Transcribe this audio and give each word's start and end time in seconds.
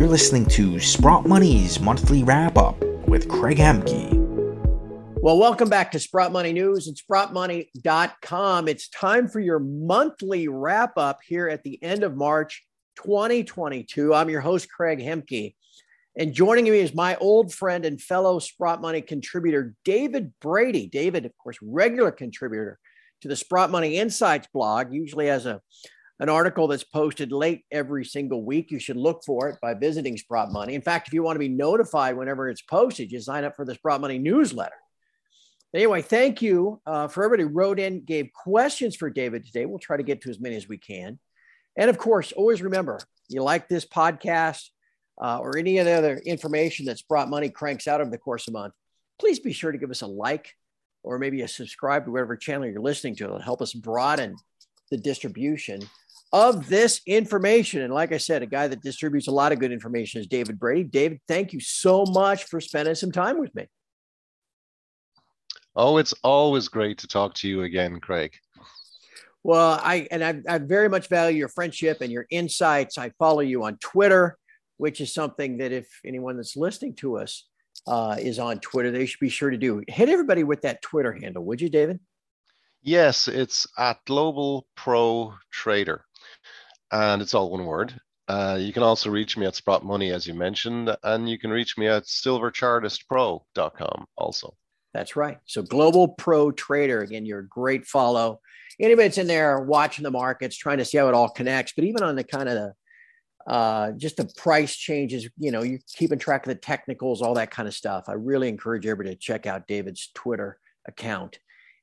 You're 0.00 0.08
listening 0.08 0.46
to 0.46 0.80
Sprott 0.80 1.26
Money's 1.26 1.78
monthly 1.78 2.24
wrap 2.24 2.56
up 2.56 2.82
with 3.06 3.28
Craig 3.28 3.58
Hemke. 3.58 4.08
Well, 5.20 5.38
welcome 5.38 5.68
back 5.68 5.92
to 5.92 6.00
Sprott 6.00 6.32
Money 6.32 6.54
News 6.54 6.88
and 6.88 6.96
sprottmoney.com. 6.96 8.66
It's 8.66 8.88
time 8.88 9.28
for 9.28 9.40
your 9.40 9.58
monthly 9.58 10.48
wrap 10.48 10.96
up 10.96 11.18
here 11.22 11.48
at 11.50 11.64
the 11.64 11.78
end 11.82 12.02
of 12.02 12.16
March 12.16 12.64
2022. 12.96 14.14
I'm 14.14 14.30
your 14.30 14.40
host, 14.40 14.70
Craig 14.70 15.00
Hemke. 15.00 15.54
And 16.16 16.32
joining 16.32 16.64
me 16.64 16.78
is 16.78 16.94
my 16.94 17.16
old 17.16 17.52
friend 17.52 17.84
and 17.84 18.00
fellow 18.00 18.38
Sprott 18.38 18.80
Money 18.80 19.02
contributor, 19.02 19.74
David 19.84 20.32
Brady. 20.40 20.86
David, 20.86 21.26
of 21.26 21.36
course, 21.36 21.58
regular 21.60 22.10
contributor 22.10 22.78
to 23.20 23.28
the 23.28 23.36
Sprott 23.36 23.70
Money 23.70 23.98
Insights 23.98 24.48
blog, 24.54 24.94
usually 24.94 25.28
as 25.28 25.44
a 25.44 25.60
an 26.20 26.28
article 26.28 26.68
that's 26.68 26.84
posted 26.84 27.32
late 27.32 27.64
every 27.72 28.04
single 28.04 28.44
week. 28.44 28.70
You 28.70 28.78
should 28.78 28.98
look 28.98 29.22
for 29.24 29.48
it 29.48 29.58
by 29.62 29.72
visiting 29.72 30.18
Sprott 30.18 30.52
Money. 30.52 30.74
In 30.74 30.82
fact, 30.82 31.08
if 31.08 31.14
you 31.14 31.22
want 31.22 31.36
to 31.36 31.40
be 31.40 31.48
notified 31.48 32.16
whenever 32.16 32.48
it's 32.50 32.60
posted, 32.60 33.10
you 33.10 33.20
sign 33.20 33.44
up 33.44 33.56
for 33.56 33.64
the 33.64 33.74
Sprott 33.74 34.02
Money 34.02 34.18
newsletter. 34.18 34.74
Anyway, 35.74 36.02
thank 36.02 36.42
you 36.42 36.80
uh, 36.84 37.08
for 37.08 37.24
everybody 37.24 37.44
who 37.44 37.54
wrote 37.54 37.78
in, 37.78 38.04
gave 38.04 38.28
questions 38.34 38.96
for 38.96 39.08
David 39.08 39.46
today. 39.46 39.64
We'll 39.64 39.78
try 39.78 39.96
to 39.96 40.02
get 40.02 40.20
to 40.22 40.30
as 40.30 40.40
many 40.40 40.56
as 40.56 40.68
we 40.68 40.76
can. 40.76 41.18
And 41.76 41.88
of 41.88 41.96
course, 41.96 42.32
always 42.32 42.60
remember 42.60 43.00
you 43.28 43.42
like 43.42 43.68
this 43.68 43.86
podcast 43.86 44.68
uh, 45.22 45.38
or 45.38 45.56
any 45.56 45.78
of 45.78 45.86
the 45.86 45.92
other 45.92 46.18
information 46.18 46.86
that 46.86 46.98
Sprott 46.98 47.30
Money 47.30 47.48
cranks 47.48 47.88
out 47.88 48.00
over 48.00 48.10
the 48.10 48.18
course 48.18 48.46
of 48.46 48.54
a 48.54 48.58
month, 48.58 48.74
please 49.18 49.38
be 49.38 49.52
sure 49.52 49.72
to 49.72 49.78
give 49.78 49.90
us 49.90 50.02
a 50.02 50.06
like 50.06 50.54
or 51.02 51.18
maybe 51.18 51.40
a 51.40 51.48
subscribe 51.48 52.04
to 52.04 52.10
whatever 52.10 52.36
channel 52.36 52.66
you're 52.66 52.80
listening 52.82 53.16
to. 53.16 53.24
It'll 53.24 53.38
help 53.38 53.62
us 53.62 53.72
broaden 53.72 54.36
the 54.90 54.98
distribution 54.98 55.80
of 56.32 56.68
this 56.68 57.00
information. 57.06 57.82
And 57.82 57.92
like 57.92 58.12
I 58.12 58.18
said, 58.18 58.42
a 58.42 58.46
guy 58.46 58.68
that 58.68 58.82
distributes 58.82 59.26
a 59.26 59.32
lot 59.32 59.52
of 59.52 59.58
good 59.58 59.72
information 59.72 60.20
is 60.20 60.26
David 60.26 60.58
Brady. 60.58 60.84
David, 60.84 61.20
thank 61.26 61.52
you 61.52 61.60
so 61.60 62.04
much 62.04 62.44
for 62.44 62.60
spending 62.60 62.94
some 62.94 63.12
time 63.12 63.38
with 63.38 63.54
me. 63.54 63.66
Oh, 65.74 65.98
it's 65.98 66.14
always 66.22 66.68
great 66.68 66.98
to 66.98 67.06
talk 67.06 67.34
to 67.34 67.48
you 67.48 67.62
again, 67.62 68.00
Craig. 68.00 68.34
Well, 69.42 69.80
I 69.82 70.06
and 70.10 70.22
I, 70.22 70.40
I 70.48 70.58
very 70.58 70.88
much 70.88 71.08
value 71.08 71.38
your 71.38 71.48
friendship 71.48 72.00
and 72.00 72.12
your 72.12 72.26
insights. 72.30 72.98
I 72.98 73.10
follow 73.18 73.40
you 73.40 73.64
on 73.64 73.78
Twitter, 73.78 74.36
which 74.76 75.00
is 75.00 75.14
something 75.14 75.58
that 75.58 75.72
if 75.72 75.88
anyone 76.04 76.36
that's 76.36 76.56
listening 76.56 76.94
to 76.96 77.18
us 77.18 77.46
uh, 77.86 78.16
is 78.18 78.38
on 78.38 78.58
Twitter, 78.58 78.90
they 78.90 79.06
should 79.06 79.20
be 79.20 79.30
sure 79.30 79.50
to 79.50 79.56
do. 79.56 79.82
Hit 79.88 80.08
everybody 80.08 80.44
with 80.44 80.62
that 80.62 80.82
Twitter 80.82 81.12
handle, 81.12 81.44
would 81.44 81.60
you, 81.60 81.70
David? 81.70 82.00
Yes, 82.82 83.28
it's 83.28 83.66
at 83.78 84.04
Global 84.06 84.66
Pro 84.74 85.34
Trader 85.50 86.04
and 86.92 87.22
it's 87.22 87.34
all 87.34 87.50
one 87.50 87.66
word. 87.66 87.98
Uh, 88.28 88.56
you 88.60 88.72
can 88.72 88.84
also 88.84 89.10
reach 89.10 89.36
me 89.36 89.46
at 89.46 89.56
Sprott 89.56 89.84
Money, 89.84 90.12
as 90.12 90.24
you 90.26 90.34
mentioned, 90.34 90.96
and 91.02 91.28
you 91.28 91.38
can 91.38 91.50
reach 91.50 91.76
me 91.76 91.88
at 91.88 92.04
silverchartistpro.com 92.04 94.06
also. 94.16 94.54
That's 94.94 95.16
right. 95.16 95.38
So 95.46 95.62
Global 95.62 96.08
Pro 96.08 96.52
Trader, 96.52 97.00
again, 97.00 97.26
you're 97.26 97.40
a 97.40 97.48
great 97.48 97.86
follow. 97.86 98.40
Anybody 98.78 99.08
that's 99.08 99.18
in 99.18 99.26
there 99.26 99.60
watching 99.60 100.04
the 100.04 100.10
markets, 100.10 100.56
trying 100.56 100.78
to 100.78 100.84
see 100.84 100.98
how 100.98 101.08
it 101.08 101.14
all 101.14 101.28
connects, 101.28 101.72
but 101.74 101.84
even 101.84 102.02
on 102.02 102.16
the 102.16 102.24
kind 102.24 102.48
of 102.48 102.54
the 102.54 102.74
uh, 103.46 103.92
just 103.92 104.16
the 104.16 104.30
price 104.36 104.76
changes, 104.76 105.28
you 105.38 105.50
know, 105.50 105.62
you're 105.62 105.78
keeping 105.96 106.18
track 106.18 106.46
of 106.46 106.50
the 106.50 106.54
technicals, 106.54 107.22
all 107.22 107.34
that 107.34 107.50
kind 107.50 107.66
of 107.66 107.74
stuff. 107.74 108.04
I 108.06 108.12
really 108.12 108.48
encourage 108.48 108.86
everybody 108.86 109.14
to 109.14 109.20
check 109.20 109.46
out 109.46 109.66
David's 109.66 110.10
Twitter 110.14 110.58
account 110.86 111.38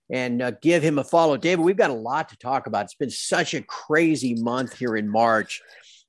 and 0.10 0.42
uh, 0.42 0.52
give 0.62 0.84
him 0.84 1.00
a 1.00 1.04
follow. 1.04 1.38
David, 1.38 1.64
we've 1.64 1.78
got 1.78 1.90
a 1.90 1.94
lot 1.94 2.30
to 2.30 2.38
talk 2.38 2.68
about. 2.68 2.86
It's 2.86 2.96
been 2.96 3.10
such 3.10 3.54
a 3.54 3.62
crazy 3.62 4.36
month 4.36 4.78
here 4.78 4.96
in 4.96 5.10
March. 5.10 5.62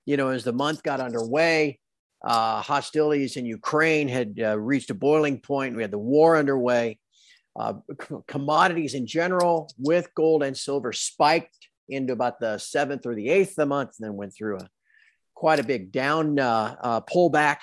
You 0.06 0.16
know, 0.16 0.28
as 0.28 0.44
the 0.44 0.52
month 0.52 0.82
got 0.82 1.00
underway, 1.00 1.80
uh, 2.24 2.62
hostilities 2.62 3.36
in 3.36 3.44
Ukraine 3.44 4.08
had 4.08 4.38
uh, 4.40 4.58
reached 4.58 4.90
a 4.90 4.94
boiling 4.94 5.40
point. 5.40 5.76
We 5.76 5.82
had 5.82 5.90
the 5.90 5.98
war 5.98 6.36
underway. 6.36 6.98
Uh, 7.58 7.74
commodities 8.28 8.94
in 8.94 9.06
general, 9.06 9.68
with 9.78 10.14
gold 10.14 10.44
and 10.44 10.56
silver, 10.56 10.92
spiked 10.92 11.68
into 11.88 12.12
about 12.12 12.38
the 12.38 12.56
seventh 12.58 13.04
or 13.04 13.16
the 13.16 13.28
eighth 13.28 13.50
of 13.50 13.56
the 13.56 13.66
month, 13.66 13.96
and 13.98 14.06
then 14.06 14.16
went 14.16 14.32
through 14.32 14.58
a 14.58 14.68
quite 15.34 15.58
a 15.58 15.64
big 15.64 15.90
down 15.90 16.38
uh, 16.38 16.76
uh, 16.80 17.00
pullback. 17.00 17.58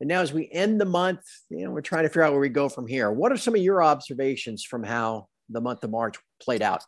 And 0.00 0.08
now, 0.08 0.20
as 0.20 0.32
we 0.32 0.50
end 0.52 0.78
the 0.78 0.86
month, 0.86 1.22
you 1.48 1.64
know, 1.64 1.70
we're 1.70 1.80
trying 1.80 2.02
to 2.02 2.10
figure 2.10 2.24
out 2.24 2.32
where 2.32 2.40
we 2.40 2.50
go 2.50 2.68
from 2.68 2.86
here. 2.86 3.10
What 3.10 3.32
are 3.32 3.38
some 3.38 3.54
of 3.54 3.62
your 3.62 3.82
observations 3.82 4.64
from 4.64 4.82
how 4.82 5.28
the 5.48 5.60
month 5.60 5.84
of 5.84 5.90
March 5.90 6.16
played 6.40 6.62
out? 6.62 6.84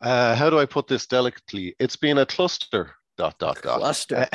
Uh, 0.00 0.34
how 0.34 0.50
do 0.50 0.58
I 0.58 0.66
put 0.66 0.88
this 0.88 1.06
delicately? 1.06 1.74
It's 1.78 1.96
been 1.96 2.18
a 2.18 2.26
cluster. 2.26 2.92
Dot 3.18 3.38
dot 3.38 3.60
dot. 3.62 3.78
Cluster. 3.78 4.26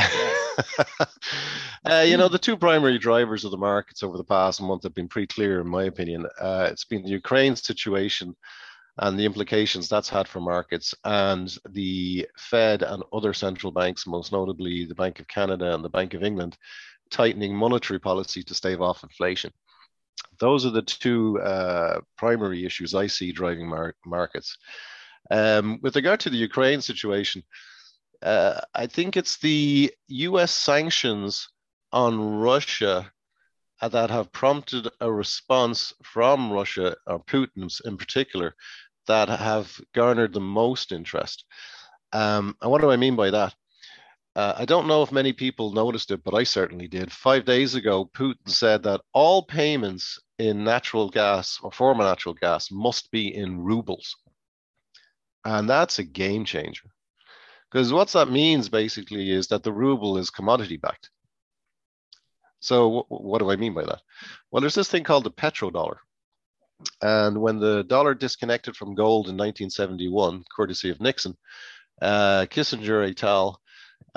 uh, 1.86 2.06
you 2.08 2.16
know, 2.16 2.30
the 2.30 2.40
two 2.40 2.56
primary 2.56 3.00
drivers 3.00 3.44
of 3.44 3.52
the 3.52 3.58
markets 3.58 4.04
over 4.04 4.18
the 4.18 4.24
past 4.24 4.62
month 4.62 4.84
have 4.84 4.94
been 4.94 5.08
pretty 5.08 5.28
clear, 5.28 5.60
in 5.62 5.68
my 5.68 5.86
opinion. 5.86 6.28
Uh, 6.40 6.70
it's 6.72 6.86
been 6.86 7.02
the 7.02 7.10
Ukraine 7.10 7.56
situation 7.56 8.36
and 9.00 9.20
the 9.20 9.26
implications 9.26 9.90
that's 9.90 10.10
had 10.10 10.28
for 10.28 10.40
markets, 10.40 10.94
and 11.04 11.56
the 11.70 12.28
Fed 12.38 12.82
and 12.82 13.04
other 13.14 13.34
central 13.34 13.72
banks, 13.72 14.08
most 14.08 14.32
notably 14.32 14.86
the 14.86 14.96
Bank 14.96 15.20
of 15.20 15.28
Canada 15.28 15.74
and 15.74 15.84
the 15.84 15.90
Bank 15.90 16.14
of 16.14 16.24
England, 16.24 16.58
tightening 17.12 17.56
monetary 17.56 18.00
policy 18.00 18.42
to 18.44 18.54
stave 18.54 18.82
off 18.82 19.04
inflation 19.04 19.52
those 20.40 20.66
are 20.66 20.72
the 20.72 20.82
two 20.82 21.40
uh, 21.40 22.02
primary 22.18 22.66
issues 22.66 22.94
I 22.94 23.08
see 23.08 23.32
driving 23.32 23.68
mar- 23.68 23.96
markets. 24.06 24.58
Um, 25.30 25.80
with 25.82 25.96
regard 25.96 26.20
to 26.22 26.30
the 26.30 26.38
Ukraine 26.38 26.82
situation, 26.82 27.44
uh, 28.22 28.62
I 28.74 28.88
think 28.88 29.18
it's 29.18 29.38
the 29.38 29.92
US 30.08 30.52
sanctions 30.52 31.50
on 31.92 32.40
Russia 32.40 33.12
that 33.82 34.10
have 34.10 34.32
prompted 34.32 34.90
a 35.02 35.12
response 35.12 35.94
from 36.04 36.52
Russia, 36.52 36.96
or 37.06 37.24
Putin's 37.24 37.82
in 37.86 37.98
particular, 37.98 38.56
that 39.08 39.30
have 39.30 39.80
garnered 39.94 40.34
the 40.34 40.40
most 40.42 40.92
interest. 40.92 41.46
Um, 42.12 42.56
and 42.62 42.72
what 42.72 42.82
do 42.82 42.90
I 42.90 42.98
mean 42.98 43.16
by 43.16 43.30
that? 43.32 43.54
Uh, 44.38 44.54
I 44.56 44.66
don't 44.66 44.86
know 44.86 45.02
if 45.02 45.12
many 45.12 45.34
people 45.34 45.74
noticed 45.74 46.12
it, 46.12 46.24
but 46.24 46.36
I 46.36 46.44
certainly 46.44 46.88
did. 46.88 47.12
Five 47.12 47.44
days 47.44 47.74
ago, 47.74 48.08
Putin 48.14 48.48
said 48.48 48.84
that 48.84 49.02
all 49.12 49.42
payments 49.42 50.20
in 50.38 50.64
natural 50.64 51.10
gas 51.10 51.60
or 51.64 51.72
former 51.72 52.04
natural 52.04 52.36
gas 52.36 52.70
must 52.70 53.10
be 53.10 53.34
in 53.34 53.60
rubles. 53.60 54.16
And 55.44 55.68
that's 55.68 55.98
a 55.98 56.04
game 56.04 56.46
changer. 56.46 56.86
Because 57.72 57.92
what 57.92 58.10
that 58.10 58.30
means 58.30 58.70
basically 58.70 59.32
is 59.32 59.48
that 59.48 59.64
the 59.64 59.74
ruble 59.74 60.20
is 60.20 60.30
commodity 60.30 60.78
backed. 60.78 61.10
So, 62.60 63.08
what 63.10 63.40
do 63.40 63.50
I 63.50 63.56
mean 63.56 63.74
by 63.74 63.86
that? 63.86 64.02
Well, 64.52 64.62
there's 64.62 64.76
this 64.76 64.90
thing 64.90 65.04
called 65.04 65.24
the 65.24 65.32
petrodollar. 65.32 65.98
And 67.02 67.42
when 67.42 67.58
the 67.58 67.84
dollar 67.86 68.14
disconnected 68.14 68.76
from 68.76 68.94
gold 68.94 69.30
in 69.30 69.36
1971, 69.36 70.44
courtesy 70.56 70.92
of 70.92 71.02
Nixon, 71.02 71.36
uh, 72.04 72.46
Kissinger 72.52 73.10
et 73.10 73.24
al. 73.24 73.60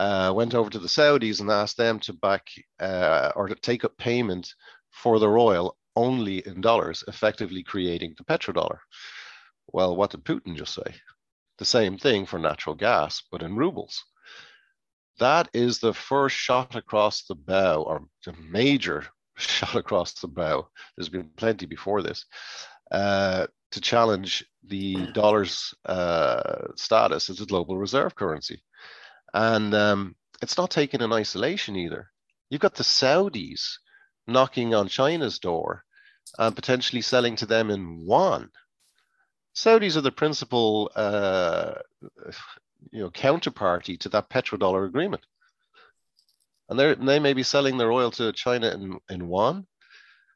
Uh, 0.01 0.33
went 0.35 0.55
over 0.55 0.71
to 0.71 0.79
the 0.79 0.89
Saudis 0.89 1.41
and 1.41 1.51
asked 1.51 1.77
them 1.77 2.01
to 2.01 2.15
back 2.15 2.49
uh, 2.79 3.33
or 3.37 3.49
to 3.49 3.55
take 3.55 3.85
up 3.85 3.99
payment 3.99 4.55
for 4.91 5.19
their 5.19 5.37
oil 5.37 5.77
only 5.95 6.39
in 6.47 6.63
dollars, 6.63 7.05
effectively 7.07 7.63
creating 7.63 8.15
the 8.17 8.25
petrodollar. 8.25 8.79
Well, 9.67 9.95
what 9.95 10.13
did 10.13 10.25
Putin 10.25 10.57
just 10.57 10.73
say? 10.73 10.95
The 11.59 11.67
same 11.67 11.99
thing 11.99 12.25
for 12.25 12.39
natural 12.39 12.75
gas, 12.75 13.23
but 13.31 13.43
in 13.43 13.57
rubles. 13.57 14.03
That 15.19 15.51
is 15.53 15.81
the 15.81 15.93
first 15.93 16.35
shot 16.35 16.77
across 16.77 17.25
the 17.25 17.35
bow, 17.35 17.83
or 17.83 18.07
the 18.25 18.33
major 18.33 19.05
shot 19.37 19.75
across 19.75 20.15
the 20.15 20.29
bow. 20.29 20.67
There's 20.97 21.11
been 21.11 21.29
plenty 21.37 21.67
before 21.67 22.01
this. 22.01 22.25
Uh, 22.91 23.49
to 23.73 23.81
challenge 23.83 24.47
the 24.65 25.09
dollar's 25.13 25.75
uh, 25.85 26.69
status 26.75 27.29
as 27.29 27.43
a 27.43 27.47
global 27.47 27.77
reserve 27.77 28.15
currency. 28.15 28.63
And 29.33 29.75
um, 29.75 30.17
it's 30.43 30.57
not 30.57 30.71
taken 30.71 31.03
in 31.03 31.13
isolation 31.13 31.77
either. 31.77 32.11
You've 32.49 32.61
got 32.61 32.75
the 32.75 32.83
Saudis 32.83 33.79
knocking 34.27 34.75
on 34.75 34.89
China's 34.89 35.39
door 35.39 35.85
and 36.39 36.55
potentially 36.55 37.03
selling 37.03 37.37
to 37.37 37.47
them 37.47 37.71
in 37.71 38.01
yuan. 38.01 38.51
Saudis 39.55 39.97
are 39.97 40.01
the 40.01 40.13
principal, 40.13 40.91
uh, 40.95 41.75
you 42.91 43.01
know, 43.01 43.11
counterparty 43.11 43.99
to 44.01 44.09
that 44.11 44.31
petrodollar 44.31 44.87
agreement, 44.87 45.23
and 46.69 46.79
they 46.79 46.95
they 46.95 47.19
may 47.19 47.33
be 47.33 47.43
selling 47.43 47.77
their 47.77 47.91
oil 47.91 48.11
to 48.13 48.33
China 48.33 48.71
in 48.71 48.99
in 49.11 49.29
yuan. 49.29 49.67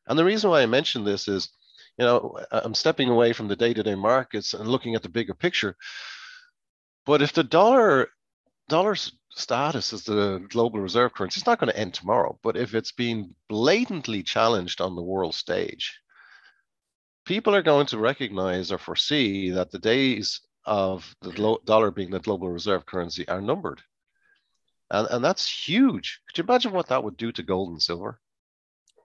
And 0.07 0.19
the 0.19 0.25
reason 0.25 0.51
why 0.51 0.63
I 0.63 0.67
mention 0.67 1.05
this 1.05 1.29
is, 1.29 1.49
you 1.97 2.05
know, 2.05 2.39
I'm 2.51 2.75
stepping 2.75 3.09
away 3.09 3.33
from 3.33 3.49
the 3.49 3.57
day-to-day 3.57 3.95
markets 3.95 4.53
and 4.53 4.69
looking 4.69 4.95
at 4.95 5.03
the 5.03 5.09
bigger 5.09 5.35
picture. 5.35 5.77
But 7.07 7.23
if 7.23 7.33
the 7.33 7.45
dollar 7.45 8.09
dollar's 8.69 9.13
status 9.31 9.93
as 9.93 10.05
the 10.05 10.45
global 10.49 10.81
reserve 10.81 11.13
currency 11.13 11.39
is 11.39 11.47
not 11.47 11.59
going 11.59 11.71
to 11.71 11.79
end 11.79 11.95
tomorrow. 11.95 12.39
But 12.43 12.57
if 12.57 12.75
it's 12.75 12.93
being 12.93 13.35
blatantly 13.49 14.23
challenged 14.23 14.81
on 14.81 14.95
the 14.97 15.03
world 15.03 15.35
stage, 15.35 15.99
people 17.25 17.55
are 17.55 17.63
going 17.63 17.87
to 17.87 17.99
recognize 17.99 18.71
or 18.71 18.79
foresee 18.79 19.51
that 19.51 19.71
the 19.71 19.79
days 19.79 20.41
of 20.67 21.15
the 21.21 21.59
dollar 21.65 21.91
being 21.91 22.11
the 22.11 22.21
global 22.21 22.51
reserve 22.51 22.87
currency 22.87 23.27
are 23.29 23.41
numbered. 23.41 23.83
and 24.91 25.09
and 25.11 25.25
that's 25.25 25.49
huge. 25.49 26.21
Could 26.27 26.39
you 26.39 26.45
imagine 26.45 26.73
what 26.73 26.89
that 26.89 27.03
would 27.05 27.17
do 27.17 27.33
to 27.33 27.43
gold 27.43 27.71
and 27.71 27.83
silver? 27.83 28.21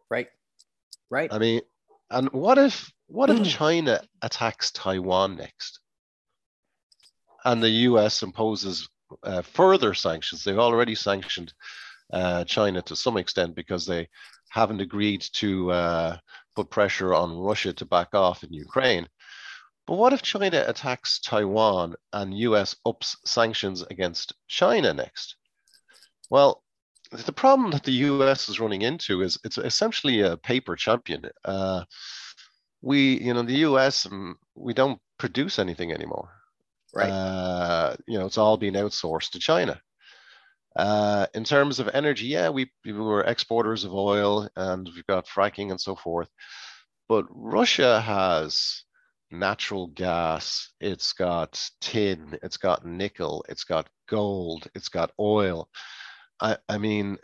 Right, 0.10 0.28
right. 1.10 1.32
I 1.34 1.38
mean, 1.40 1.62
and 2.10 2.30
what 2.32 2.58
if 2.58 2.92
what 3.08 3.30
if 3.30 3.40
mm. 3.40 3.46
China 3.46 4.02
attacks 4.22 4.72
Taiwan 4.72 5.36
next, 5.38 5.80
and 7.46 7.62
the 7.64 7.70
U.S. 7.92 8.24
imposes 8.24 8.88
uh, 9.24 9.42
further 9.42 9.94
sanctions? 9.94 10.44
They've 10.44 10.58
already 10.58 10.96
sanctioned 10.96 11.54
uh, 12.12 12.44
China 12.46 12.82
to 12.84 12.96
some 12.96 13.18
extent 13.18 13.56
because 13.56 13.86
they 13.86 14.10
haven't 14.50 14.82
agreed 14.82 15.22
to 15.34 15.72
uh, 15.72 16.18
put 16.56 16.70
pressure 16.70 17.14
on 17.14 17.38
Russia 17.38 17.74
to 17.74 17.86
back 17.86 18.14
off 18.14 18.44
in 18.44 18.52
Ukraine. 18.52 19.08
But 19.88 19.96
what 19.96 20.14
if 20.14 20.22
China 20.22 20.64
attacks 20.68 21.20
Taiwan 21.20 21.96
and 22.14 22.38
US 22.38 22.76
ups 22.86 23.18
sanctions 23.26 23.82
against 23.82 24.34
China 24.48 24.94
next? 24.94 25.36
Well, 26.30 26.64
the 27.12 27.32
problem 27.32 27.72
that 27.72 27.84
the 27.84 28.04
US 28.12 28.50
is 28.50 28.60
running 28.60 28.84
into 28.84 29.24
is 29.24 29.40
it's 29.44 29.58
essentially 29.58 30.22
a 30.22 30.38
paper 30.38 30.76
champion. 30.76 31.26
Uh, 31.44 31.86
we, 32.82 33.20
you 33.20 33.34
know, 33.34 33.42
the 33.42 33.66
US, 33.70 34.06
um, 34.06 34.38
we 34.56 34.74
don't 34.74 35.00
produce 35.18 35.58
anything 35.60 35.92
anymore. 35.92 36.39
Right. 36.94 37.10
Uh, 37.10 37.96
you 38.08 38.18
know, 38.18 38.26
it's 38.26 38.38
all 38.38 38.58
being 38.58 38.74
outsourced 38.74 39.32
to 39.32 39.40
China. 39.40 39.82
Uh, 40.76 41.28
in 41.34 41.44
terms 41.44 41.80
of 41.80 41.90
energy, 41.90 42.28
yeah, 42.28 42.50
we, 42.50 42.72
we 42.86 42.94
were 42.94 43.24
exporters 43.24 43.84
of 43.84 43.94
oil 43.94 44.48
and 44.56 44.90
we've 44.96 45.08
got 45.08 45.28
fracking 45.28 45.72
and 45.72 45.82
so 45.82 45.96
forth. 45.96 46.30
But 47.08 47.26
Russia 47.30 48.00
has 48.02 48.84
natural 49.32 49.88
gas, 49.88 50.72
it's 50.80 51.14
got 51.14 51.70
tin, 51.82 52.38
it's 52.44 52.58
got 52.58 52.86
nickel, 52.86 53.46
it's 53.50 53.64
got 53.64 53.88
gold, 54.08 54.68
it's 54.76 54.90
got 54.90 55.12
oil. 55.20 55.70
I, 56.40 56.58
I 56.68 56.78
mean, 56.78 57.18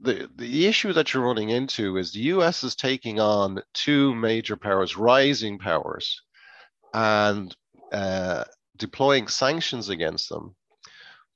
the 0.00 0.30
the 0.36 0.66
issue 0.66 0.92
that 0.92 1.14
you're 1.14 1.24
running 1.24 1.48
into 1.50 1.96
is 1.96 2.12
the 2.12 2.20
US 2.20 2.62
is 2.64 2.76
taking 2.76 3.18
on 3.18 3.62
two 3.72 4.14
major 4.14 4.56
powers, 4.56 4.96
rising 4.96 5.58
powers, 5.58 6.20
and 6.92 7.54
uh, 7.92 8.44
deploying 8.76 9.28
sanctions 9.28 9.88
against 9.88 10.28
them. 10.28 10.54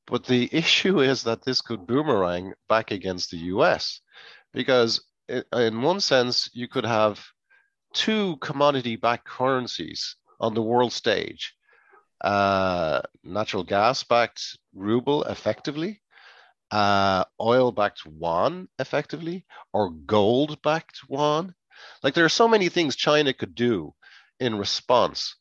But 0.07 0.25
the 0.25 0.49
issue 0.57 1.01
is 1.01 1.23
that 1.25 1.45
this 1.45 1.61
could 1.61 1.87
boomerang 1.87 2.53
back 2.69 2.91
against 2.91 3.31
the 3.31 3.39
US 3.55 4.01
because, 4.53 5.03
in 5.29 5.83
one 5.83 6.01
sense, 6.01 6.51
you 6.53 6.69
could 6.69 6.85
have 6.85 7.25
two 7.93 8.37
commodity 8.39 8.97
backed 8.97 9.27
currencies 9.27 10.17
on 10.41 10.55
the 10.55 10.63
world 10.63 10.93
stage 10.93 11.55
uh, 12.21 13.01
natural 13.25 13.65
gas 13.65 14.05
backed 14.05 14.59
ruble 14.75 15.25
effectively, 15.25 16.03
uh, 16.71 17.25
oil 17.41 17.73
backed 17.73 18.03
yuan 18.05 18.69
effectively, 18.79 19.47
or 19.73 19.91
gold 19.91 20.61
backed 20.63 21.01
yuan. 21.09 21.55
Like 22.03 22.15
there 22.15 22.25
are 22.25 22.31
so 22.31 22.49
many 22.49 22.69
things 22.69 22.97
China 22.97 23.33
could 23.33 23.55
do 23.55 23.95
in 24.39 24.59
response. 24.59 25.37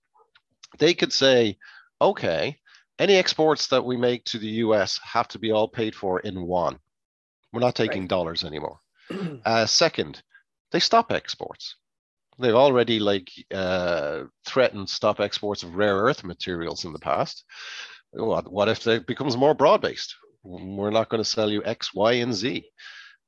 They 0.77 0.93
could 0.93 1.11
say, 1.11 1.57
okay, 2.01 2.57
any 2.99 3.15
exports 3.15 3.67
that 3.67 3.85
we 3.85 3.97
make 3.97 4.25
to 4.25 4.37
the 4.37 4.47
US 4.65 4.99
have 5.03 5.27
to 5.29 5.39
be 5.39 5.51
all 5.51 5.67
paid 5.67 5.95
for 5.95 6.19
in 6.19 6.35
yuan. 6.35 6.79
We're 7.51 7.61
not 7.61 7.75
taking 7.75 8.03
right. 8.03 8.09
dollars 8.09 8.43
anymore. 8.43 8.79
uh, 9.45 9.65
second, 9.65 10.21
they 10.71 10.79
stop 10.79 11.11
exports. 11.11 11.75
They've 12.37 12.53
already 12.53 12.99
like 12.99 13.29
uh, 13.53 14.23
threatened 14.45 14.89
stop 14.89 15.19
exports 15.19 15.63
of 15.63 15.75
rare 15.75 15.97
earth 15.97 16.23
materials 16.23 16.85
in 16.85 16.93
the 16.93 16.99
past. 16.99 17.43
What, 18.11 18.51
what 18.51 18.69
if 18.69 18.85
it 18.87 19.07
becomes 19.07 19.35
more 19.35 19.53
broad 19.53 19.81
based? 19.81 20.15
We're 20.43 20.89
not 20.89 21.09
going 21.09 21.21
to 21.21 21.29
sell 21.29 21.49
you 21.49 21.63
X, 21.65 21.93
Y, 21.93 22.13
and 22.13 22.33
Z. 22.33 22.65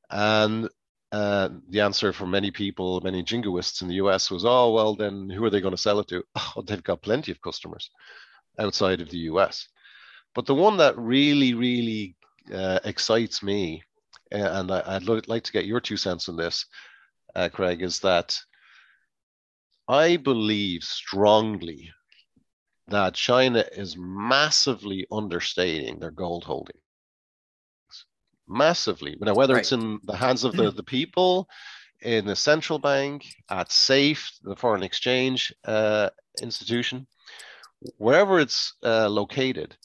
And 0.09 0.69
uh, 1.11 1.49
the 1.69 1.81
answer 1.81 2.13
for 2.13 2.25
many 2.25 2.51
people, 2.51 3.01
many 3.01 3.23
jingoists 3.23 3.81
in 3.81 3.87
the 3.87 3.95
US 3.95 4.31
was, 4.31 4.45
oh, 4.45 4.71
well, 4.71 4.95
then 4.95 5.29
who 5.29 5.43
are 5.43 5.49
they 5.49 5.61
going 5.61 5.75
to 5.75 5.81
sell 5.81 5.99
it 5.99 6.07
to? 6.07 6.23
Oh, 6.55 6.61
they've 6.61 6.83
got 6.83 7.01
plenty 7.01 7.31
of 7.31 7.41
customers 7.41 7.89
outside 8.57 9.01
of 9.01 9.09
the 9.09 9.19
US. 9.19 9.67
But 10.33 10.45
the 10.45 10.55
one 10.55 10.77
that 10.77 10.97
really, 10.97 11.53
really 11.53 12.15
uh, 12.53 12.79
excites 12.85 13.43
me, 13.43 13.83
and 14.31 14.71
I, 14.71 14.99
would 15.05 15.27
like 15.27 15.43
to 15.43 15.51
get 15.51 15.65
your 15.65 15.81
two 15.81 15.97
cents 15.97 16.29
on 16.29 16.37
this, 16.37 16.65
uh, 17.35 17.49
Craig, 17.51 17.81
is 17.81 17.99
that 17.99 18.37
I 19.87 20.15
believe 20.15 20.83
strongly 20.83 21.91
that 22.87 23.13
China 23.13 23.65
is 23.73 23.97
massively 23.97 25.05
understating 25.11 25.99
their 25.99 26.11
gold 26.11 26.45
holdings. 26.45 26.80
Massively. 28.51 29.15
Now, 29.19 29.33
whether 29.33 29.53
right. 29.53 29.61
it's 29.61 29.71
in 29.71 29.99
the 30.03 30.15
hands 30.15 30.43
of 30.43 30.53
the, 30.53 30.71
the 30.71 30.83
people, 30.83 31.47
in 32.01 32.25
the 32.25 32.35
central 32.35 32.79
bank, 32.79 33.25
at 33.49 33.71
SAFE, 33.71 34.29
the 34.43 34.55
foreign 34.55 34.83
exchange 34.83 35.53
uh, 35.65 36.09
institution, 36.41 37.07
wherever 37.97 38.39
it's 38.39 38.73
uh, 38.83 39.07
located, 39.07 39.77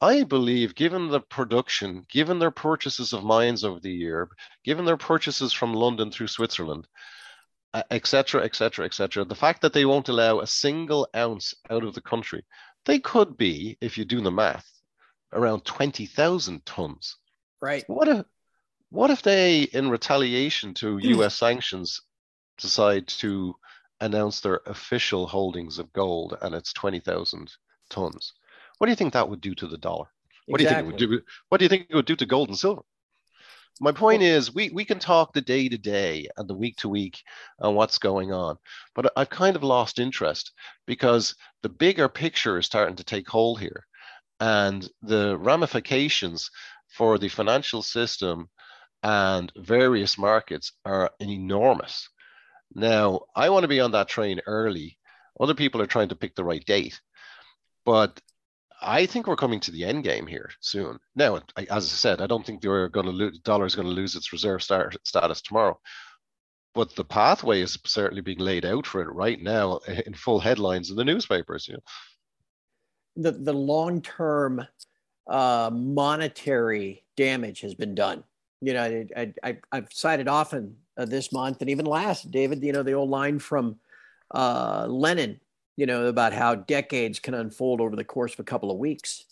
I 0.00 0.24
believe, 0.24 0.74
given 0.74 1.08
the 1.08 1.20
production, 1.20 2.06
given 2.10 2.38
their 2.38 2.50
purchases 2.50 3.12
of 3.12 3.24
mines 3.24 3.64
over 3.64 3.80
the 3.80 3.92
year, 3.92 4.28
given 4.64 4.84
their 4.84 4.96
purchases 4.96 5.52
from 5.52 5.74
London 5.74 6.10
through 6.10 6.28
Switzerland, 6.28 6.88
etc., 7.90 8.42
etc., 8.42 8.84
etc. 8.84 9.24
The 9.24 9.34
fact 9.34 9.62
that 9.62 9.72
they 9.72 9.84
won't 9.84 10.08
allow 10.08 10.40
a 10.40 10.46
single 10.46 11.08
ounce 11.14 11.54
out 11.70 11.84
of 11.84 11.94
the 11.94 12.00
country, 12.00 12.44
they 12.84 12.98
could 12.98 13.36
be, 13.36 13.76
if 13.80 13.98
you 13.98 14.04
do 14.04 14.20
the 14.20 14.30
math, 14.30 14.68
around 15.32 15.64
twenty 15.64 16.06
thousand 16.06 16.64
tons. 16.64 17.16
Right. 17.60 17.84
What 17.88 18.08
if, 18.08 18.26
what 18.90 19.10
if 19.10 19.22
they, 19.22 19.62
in 19.62 19.90
retaliation 19.90 20.74
to 20.74 20.98
hmm. 20.98 21.06
U.S. 21.08 21.36
sanctions, 21.36 22.00
decide 22.58 23.06
to 23.08 23.54
announce 24.00 24.40
their 24.40 24.60
official 24.66 25.26
holdings 25.26 25.78
of 25.78 25.92
gold 25.92 26.36
and 26.40 26.54
it's 26.54 26.72
twenty 26.72 27.00
thousand 27.00 27.52
tons? 27.90 28.32
What 28.78 28.86
do 28.86 28.92
you 28.92 28.96
think 28.96 29.12
that 29.12 29.28
would 29.28 29.40
do 29.40 29.54
to 29.56 29.66
the 29.66 29.78
dollar? 29.78 30.06
What 30.46 30.60
exactly. 30.60 30.82
do 30.82 30.86
you 30.86 30.98
think 30.98 31.02
it 31.02 31.06
would 31.06 31.20
do? 31.20 31.26
What 31.48 31.58
do 31.58 31.64
you 31.64 31.68
think 31.68 31.86
it 31.90 31.94
would 31.94 32.06
do 32.06 32.16
to 32.16 32.26
gold 32.26 32.48
and 32.48 32.58
silver? 32.58 32.82
my 33.80 33.92
point 33.92 34.22
is 34.22 34.54
we, 34.54 34.70
we 34.70 34.84
can 34.84 34.98
talk 34.98 35.32
the 35.32 35.40
day 35.40 35.68
to 35.68 35.78
day 35.78 36.28
and 36.36 36.48
the 36.48 36.54
week 36.54 36.76
to 36.76 36.88
week 36.88 37.22
on 37.60 37.74
what's 37.74 37.98
going 37.98 38.32
on 38.32 38.56
but 38.94 39.12
i've 39.16 39.30
kind 39.30 39.56
of 39.56 39.62
lost 39.62 39.98
interest 39.98 40.52
because 40.86 41.34
the 41.62 41.68
bigger 41.68 42.08
picture 42.08 42.58
is 42.58 42.66
starting 42.66 42.96
to 42.96 43.04
take 43.04 43.28
hold 43.28 43.60
here 43.60 43.86
and 44.40 44.88
the 45.02 45.36
ramifications 45.38 46.50
for 46.88 47.18
the 47.18 47.28
financial 47.28 47.82
system 47.82 48.48
and 49.02 49.52
various 49.56 50.18
markets 50.18 50.72
are 50.84 51.10
enormous 51.20 52.08
now 52.74 53.20
i 53.36 53.48
want 53.48 53.62
to 53.62 53.68
be 53.68 53.80
on 53.80 53.92
that 53.92 54.08
train 54.08 54.40
early 54.46 54.98
other 55.40 55.54
people 55.54 55.80
are 55.80 55.86
trying 55.86 56.08
to 56.08 56.16
pick 56.16 56.34
the 56.34 56.44
right 56.44 56.64
date 56.64 57.00
but 57.84 58.20
I 58.80 59.06
think 59.06 59.26
we're 59.26 59.36
coming 59.36 59.60
to 59.60 59.70
the 59.70 59.84
end 59.84 60.04
game 60.04 60.26
here 60.26 60.50
soon. 60.60 60.98
Now, 61.16 61.40
as 61.56 61.68
I 61.68 61.80
said, 61.80 62.20
I 62.20 62.26
don't 62.26 62.46
think 62.46 62.62
lose, 62.64 63.38
dollar 63.40 63.66
is 63.66 63.74
going 63.74 63.88
to 63.88 63.94
lose 63.94 64.14
its 64.14 64.32
reserve 64.32 64.62
status 64.62 65.42
tomorrow, 65.42 65.80
but 66.74 66.94
the 66.94 67.04
pathway 67.04 67.60
is 67.60 67.78
certainly 67.86 68.22
being 68.22 68.38
laid 68.38 68.64
out 68.64 68.86
for 68.86 69.02
it 69.02 69.12
right 69.12 69.40
now 69.40 69.80
eh, 69.88 70.02
in 70.06 70.14
full 70.14 70.38
headlines 70.38 70.90
in 70.90 70.96
the 70.96 71.04
newspapers. 71.04 71.66
You 71.66 71.74
know, 71.74 71.80
the 73.16 73.32
the 73.32 73.52
long 73.52 74.00
term 74.00 74.64
uh, 75.28 75.70
monetary 75.72 77.04
damage 77.16 77.60
has 77.60 77.74
been 77.74 77.94
done. 77.94 78.24
You 78.60 78.74
know, 78.74 79.04
I, 79.16 79.32
I, 79.42 79.58
I've 79.70 79.92
cited 79.92 80.26
often 80.26 80.76
uh, 80.96 81.04
this 81.04 81.32
month 81.32 81.60
and 81.60 81.70
even 81.70 81.86
last, 81.86 82.30
David. 82.30 82.62
You 82.62 82.72
know, 82.72 82.82
the 82.82 82.94
old 82.94 83.10
line 83.10 83.38
from 83.38 83.76
uh, 84.34 84.86
Lenin 84.88 85.40
you 85.78 85.86
know, 85.86 86.06
about 86.06 86.32
how 86.32 86.56
decades 86.56 87.20
can 87.20 87.34
unfold 87.34 87.80
over 87.80 87.94
the 87.94 88.02
course 88.02 88.32
of 88.32 88.40
a 88.40 88.44
couple 88.44 88.72
of 88.72 88.78
weeks. 88.78 89.26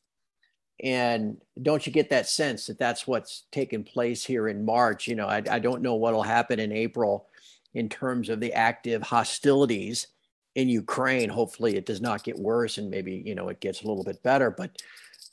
And 0.81 1.39
don't 1.61 1.85
you 1.85 1.93
get 1.93 2.11
that 2.11 2.29
sense 2.29 2.67
that 2.67 2.79
that's 2.79 3.05
what's 3.05 3.47
taken 3.51 3.83
place 3.83 4.25
here 4.25 4.47
in 4.47 4.65
March? 4.65 5.09
You 5.09 5.17
know, 5.17 5.27
I, 5.27 5.43
I 5.51 5.59
don't 5.59 5.83
know 5.83 5.97
what 5.97 6.15
will 6.15 6.23
happen 6.23 6.61
in 6.61 6.71
April 6.71 7.27
in 7.75 7.89
terms 7.89 8.29
of 8.29 8.39
the 8.39 8.53
active 8.53 9.03
hostilities 9.03 10.07
in 10.55 10.69
Ukraine. 10.69 11.29
Hopefully, 11.31 11.75
it 11.75 11.85
does 11.85 12.01
not 12.01 12.23
get 12.23 12.39
worse, 12.39 12.79
and 12.79 12.91
maybe 12.91 13.25
you 13.27 13.35
know 13.35 13.49
it 13.49 13.59
gets 13.59 13.83
a 13.83 13.89
little 13.89 14.05
bit 14.05 14.23
better. 14.23 14.53
But 14.53 14.71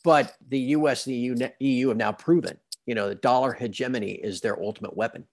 but 0.03 0.35
the 0.49 0.59
U.S. 0.59 1.05
the 1.05 1.13
EU, 1.13 1.35
EU 1.59 1.87
have 1.89 1.97
now 1.97 2.11
proven, 2.11 2.57
you 2.85 2.95
know, 2.95 3.09
the 3.09 3.15
dollar 3.15 3.53
hegemony 3.53 4.11
is 4.11 4.41
their 4.41 4.61
ultimate 4.61 4.95
weapon, 4.95 5.25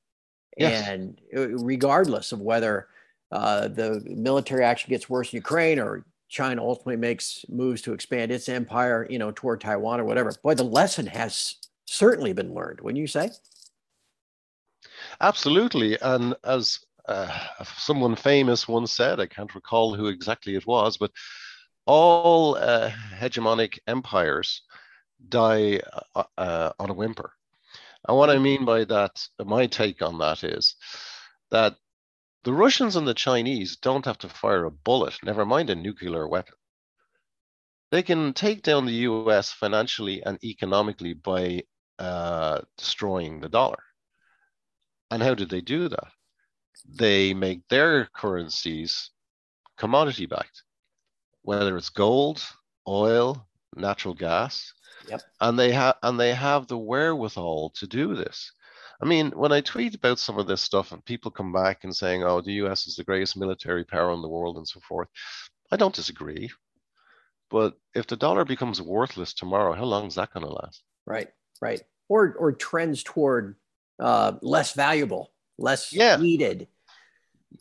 yes. 0.56 0.88
and 0.88 1.20
uh, 1.36 1.48
regardless 1.58 2.32
of 2.32 2.40
whether 2.40 2.88
uh, 3.32 3.68
the 3.68 4.02
military 4.06 4.64
action 4.64 4.90
gets 4.90 5.08
worse 5.08 5.32
in 5.32 5.36
Ukraine 5.36 5.78
or 5.78 6.04
China 6.28 6.62
ultimately 6.62 6.96
makes 6.96 7.44
moves 7.48 7.82
to 7.82 7.92
expand 7.92 8.30
its 8.30 8.48
empire, 8.48 9.06
you 9.10 9.18
know, 9.18 9.32
toward 9.32 9.60
Taiwan 9.60 10.00
or 10.00 10.04
whatever. 10.04 10.32
Boy, 10.42 10.54
the 10.54 10.62
lesson 10.62 11.06
has 11.06 11.56
certainly 11.86 12.32
been 12.32 12.54
learned, 12.54 12.80
wouldn't 12.80 13.00
you 13.00 13.08
say? 13.08 13.30
Absolutely. 15.20 15.98
And 16.00 16.36
as 16.44 16.78
uh, 17.08 17.36
someone 17.76 18.14
famous 18.14 18.68
once 18.68 18.92
said, 18.92 19.18
I 19.18 19.26
can't 19.26 19.54
recall 19.54 19.94
who 19.94 20.06
exactly 20.06 20.54
it 20.54 20.66
was, 20.66 20.96
but 20.96 21.10
all 21.90 22.56
uh, 22.56 22.88
hegemonic 23.18 23.80
empires 23.88 24.62
die 25.28 25.80
uh, 26.14 26.23
uh, 26.38 26.73
on 26.78 26.88
a 26.88 26.94
whimper. 26.94 27.32
And 28.06 28.16
what 28.16 28.30
I 28.30 28.38
mean 28.38 28.64
by 28.64 28.85
that, 28.85 29.20
my 29.44 29.66
take 29.66 30.00
on 30.00 30.18
that 30.18 30.44
is 30.44 30.76
that 31.50 31.75
the 32.44 32.52
Russians 32.52 32.94
and 32.94 33.09
the 33.09 33.23
Chinese 33.28 33.76
don't 33.76 34.04
have 34.04 34.18
to 34.18 34.28
fire 34.28 34.64
a 34.64 34.70
bullet, 34.70 35.18
never 35.25 35.44
mind 35.44 35.68
a 35.68 35.75
nuclear 35.75 36.28
weapon. 36.28 36.54
They 37.90 38.04
can 38.04 38.35
take 38.35 38.62
down 38.62 38.87
the 38.87 39.02
US 39.11 39.50
financially 39.50 40.23
and 40.23 40.38
economically 40.44 41.14
by 41.14 41.64
uh, 41.99 42.61
destroying 42.78 43.40
the 43.40 43.49
dollar. 43.49 43.82
And 45.11 45.20
how 45.25 45.35
did 45.35 45.50
they 45.50 45.61
do 45.61 45.88
that? 45.88 46.09
They 46.88 47.35
make 47.35 47.66
their 47.68 48.06
currencies 48.06 49.11
commodity 49.76 50.26
backed, 50.26 50.62
whether 51.42 51.76
it's 51.76 51.88
gold, 51.88 52.42
oil, 52.87 53.47
natural 53.76 54.14
gas. 54.14 54.73
Yep. 55.09 55.23
And 55.40 55.59
they 55.59 55.73
have 55.73 55.97
and 56.02 56.20
they 56.20 56.35
have 56.35 56.66
the 56.66 56.78
wherewithal 56.78 57.70
to 57.76 57.87
do 57.87 58.14
this. 58.14 58.52
I 59.02 59.06
mean, 59.06 59.30
when 59.30 59.50
I 59.50 59.62
tweet 59.62 59.94
about 59.94 60.18
some 60.18 60.38
of 60.38 60.47
this 60.47 60.61
stuff 60.61 60.92
and 60.92 61.02
people 61.04 61.30
come 61.30 61.52
back 61.52 61.85
and 61.85 61.97
saying, 61.97 62.23
oh, 62.23 62.42
the 62.42 62.52
US 62.64 62.87
is 62.87 62.97
the 62.97 63.04
greatest 63.04 63.37
military 63.37 63.85
power 63.85 64.12
in 64.12 64.20
the 64.20 64.28
world 64.28 64.59
and 64.59 64.68
so 64.68 64.78
forth, 64.80 65.09
I 65.73 65.76
don't 65.76 65.94
disagree. 65.94 66.50
But 67.50 67.76
if 67.94 68.06
the 68.06 68.16
dollar 68.16 68.44
becomes 68.44 68.80
worthless 68.82 69.32
tomorrow, 69.32 69.73
how 69.73 69.85
long 69.85 70.06
is 70.06 70.16
that 70.16 70.32
going 70.32 70.47
to 70.47 70.52
last? 70.52 70.82
Right, 71.06 71.28
right. 71.61 71.80
Or 72.09 72.35
or 72.38 72.52
trends 72.52 73.02
toward 73.02 73.56
uh, 73.99 74.32
less 74.42 74.75
valuable, 74.75 75.32
less 75.59 75.92
yeah. 75.92 76.16
needed. 76.16 76.68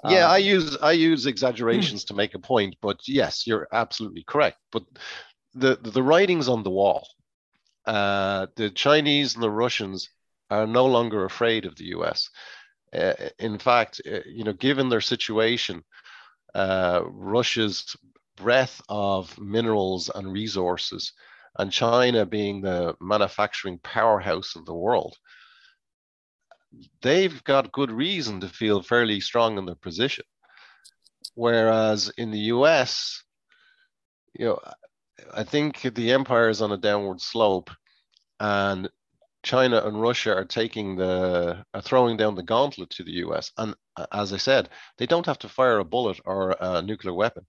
Yeah, 0.03 0.27
um, 0.27 0.29
I 0.29 0.37
use 0.37 0.77
I 0.77 0.93
use 0.93 1.25
exaggerations 1.25 2.05
to 2.05 2.13
make 2.13 2.33
a 2.35 2.39
point, 2.39 2.75
but 2.81 2.99
yes, 3.07 3.45
you're 3.47 3.67
absolutely 3.71 4.23
correct. 4.23 4.57
But 4.71 4.83
the 5.53 5.75
the 5.77 6.03
writings 6.03 6.47
on 6.47 6.63
the 6.63 6.69
wall, 6.71 7.07
uh, 7.85 8.47
the 8.55 8.69
Chinese 8.71 9.35
and 9.35 9.43
the 9.43 9.51
Russians 9.51 10.09
are 10.49 10.67
no 10.67 10.85
longer 10.85 11.25
afraid 11.25 11.65
of 11.65 11.75
the 11.77 11.85
U.S. 11.85 12.29
Uh, 12.93 13.13
in 13.39 13.59
fact, 13.59 14.01
uh, 14.11 14.21
you 14.27 14.43
know, 14.43 14.53
given 14.53 14.89
their 14.89 15.01
situation, 15.01 15.83
uh, 16.55 17.01
Russia's 17.05 17.95
breadth 18.37 18.81
of 18.89 19.37
minerals 19.39 20.09
and 20.13 20.31
resources, 20.33 21.13
and 21.57 21.71
China 21.71 22.25
being 22.25 22.61
the 22.61 22.95
manufacturing 23.01 23.79
powerhouse 23.79 24.55
of 24.55 24.65
the 24.65 24.73
world, 24.75 25.17
they've 27.01 27.43
got 27.43 27.71
good 27.71 27.91
reason 27.91 28.41
to 28.41 28.47
feel 28.47 28.81
fairly 28.81 29.19
strong 29.19 29.57
in 29.57 29.65
their 29.65 29.75
position. 29.75 30.25
Whereas 31.35 32.11
in 32.17 32.31
the 32.31 32.51
US, 32.53 33.23
you 34.37 34.45
know, 34.45 34.59
I 35.33 35.43
think 35.43 35.81
the 35.81 36.11
empire 36.11 36.49
is 36.49 36.61
on 36.61 36.71
a 36.71 36.77
downward 36.77 37.21
slope, 37.21 37.69
and 38.39 38.89
China 39.43 39.81
and 39.85 40.01
Russia 40.01 40.35
are 40.35 40.45
taking 40.45 40.95
the 40.95 41.63
are 41.73 41.81
throwing 41.81 42.17
down 42.17 42.35
the 42.35 42.43
gauntlet 42.43 42.89
to 42.91 43.03
the 43.03 43.23
US. 43.25 43.51
And 43.57 43.75
as 44.11 44.33
I 44.33 44.37
said, 44.37 44.69
they 44.97 45.05
don't 45.05 45.25
have 45.25 45.39
to 45.39 45.49
fire 45.49 45.79
a 45.79 45.85
bullet 45.85 46.19
or 46.25 46.55
a 46.59 46.81
nuclear 46.81 47.13
weapon. 47.13 47.45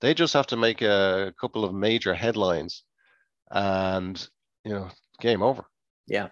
They 0.00 0.14
just 0.14 0.34
have 0.34 0.46
to 0.48 0.56
make 0.56 0.82
a 0.82 1.32
couple 1.40 1.64
of 1.64 1.74
major 1.74 2.14
headlines, 2.14 2.84
and 3.50 4.26
you 4.64 4.72
know, 4.72 4.88
game 5.20 5.42
over. 5.42 5.64
Yeah. 6.06 6.28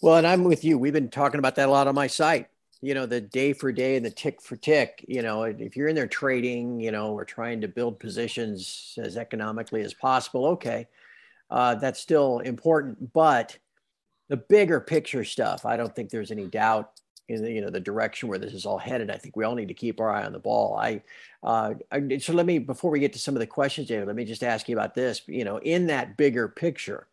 Well, 0.00 0.16
and 0.16 0.26
I'm 0.26 0.44
with 0.44 0.64
you. 0.64 0.78
We've 0.78 0.92
been 0.92 1.10
talking 1.10 1.38
about 1.38 1.56
that 1.56 1.68
a 1.68 1.72
lot 1.72 1.88
on 1.88 1.94
my 1.94 2.06
site. 2.06 2.48
You 2.80 2.94
know, 2.94 3.06
the 3.06 3.20
day 3.20 3.52
for 3.52 3.72
day 3.72 3.96
and 3.96 4.06
the 4.06 4.10
tick 4.10 4.40
for 4.40 4.56
tick. 4.56 5.04
You 5.08 5.22
know, 5.22 5.42
if 5.42 5.76
you're 5.76 5.88
in 5.88 5.96
there 5.96 6.06
trading, 6.06 6.80
you 6.80 6.92
know, 6.92 7.12
we're 7.12 7.24
trying 7.24 7.60
to 7.62 7.68
build 7.68 7.98
positions 7.98 8.96
as 9.02 9.16
economically 9.16 9.82
as 9.82 9.94
possible. 9.94 10.46
Okay, 10.46 10.86
uh, 11.50 11.74
that's 11.74 11.98
still 11.98 12.38
important, 12.38 13.12
but 13.12 13.58
the 14.28 14.36
bigger 14.36 14.78
picture 14.78 15.24
stuff, 15.24 15.66
I 15.66 15.76
don't 15.76 15.94
think 15.94 16.10
there's 16.10 16.30
any 16.30 16.46
doubt 16.46 16.92
in 17.28 17.42
the 17.42 17.52
you 17.52 17.60
know 17.60 17.70
the 17.70 17.80
direction 17.80 18.28
where 18.28 18.38
this 18.38 18.52
is 18.52 18.66
all 18.66 18.78
headed. 18.78 19.10
I 19.10 19.16
think 19.16 19.36
we 19.36 19.44
all 19.44 19.54
need 19.54 19.68
to 19.68 19.74
keep 19.74 20.00
our 20.00 20.10
eye 20.10 20.24
on 20.24 20.32
the 20.32 20.38
ball. 20.38 20.76
I, 20.76 21.02
uh, 21.42 21.74
I 21.92 22.18
so 22.18 22.32
let 22.32 22.46
me 22.46 22.58
before 22.58 22.90
we 22.90 23.00
get 23.00 23.12
to 23.14 23.18
some 23.18 23.34
of 23.34 23.40
the 23.40 23.46
questions, 23.46 23.88
David, 23.88 24.06
let 24.06 24.16
me 24.16 24.24
just 24.24 24.42
ask 24.42 24.68
you 24.68 24.76
about 24.76 24.94
this. 24.94 25.22
You 25.26 25.44
know, 25.44 25.58
in 25.58 25.86
that 25.88 26.16
bigger 26.16 26.48
picture, 26.48 27.06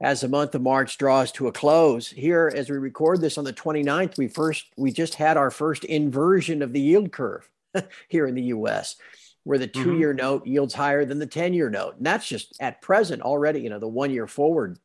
as 0.00 0.20
the 0.20 0.28
month 0.28 0.54
of 0.54 0.62
March 0.62 0.96
draws 0.96 1.32
to 1.32 1.48
a 1.48 1.52
close. 1.52 2.08
Here, 2.08 2.52
as 2.54 2.70
we 2.70 2.78
record 2.78 3.20
this 3.20 3.38
on 3.38 3.44
the 3.44 3.52
29th, 3.52 4.16
we 4.16 4.28
first 4.28 4.66
we 4.76 4.92
just 4.92 5.14
had 5.14 5.36
our 5.36 5.50
first 5.50 5.84
inversion 5.84 6.62
of 6.62 6.72
the 6.72 6.80
yield 6.80 7.12
curve 7.12 7.48
here 8.08 8.26
in 8.26 8.34
the 8.34 8.42
US, 8.42 8.96
where 9.44 9.58
the 9.58 9.66
two-year 9.66 10.10
mm-hmm. 10.10 10.18
note 10.18 10.46
yields 10.46 10.74
higher 10.74 11.04
than 11.04 11.18
the 11.18 11.26
10-year 11.26 11.70
note. 11.70 11.96
And 11.96 12.06
that's 12.06 12.28
just 12.28 12.56
at 12.60 12.80
present 12.80 13.22
already, 13.22 13.60
you 13.60 13.70
know, 13.70 13.80
the 13.80 13.88
one-year 13.88 14.26
forward 14.26 14.78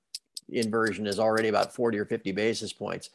inversion 0.50 1.08
is 1.08 1.20
already 1.20 1.48
about 1.48 1.74
40 1.74 2.00
or 2.00 2.06
50 2.06 2.32
basis 2.32 2.74
points. 2.74 3.10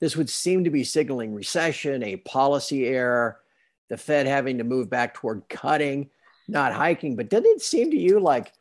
This 0.00 0.16
would 0.16 0.30
seem 0.30 0.64
to 0.64 0.70
be 0.70 0.84
signaling 0.84 1.34
recession, 1.34 2.02
a 2.02 2.16
policy 2.16 2.86
error, 2.86 3.40
the 3.88 3.96
Fed 3.96 4.26
having 4.26 4.58
to 4.58 4.64
move 4.64 4.88
back 4.88 5.14
toward 5.14 5.48
cutting, 5.48 6.10
not 6.48 6.72
hiking. 6.72 7.16
But 7.16 7.28
doesn't 7.28 7.46
it 7.46 7.62
seem 7.62 7.90
to 7.90 7.98
you 7.98 8.18
like 8.20 8.52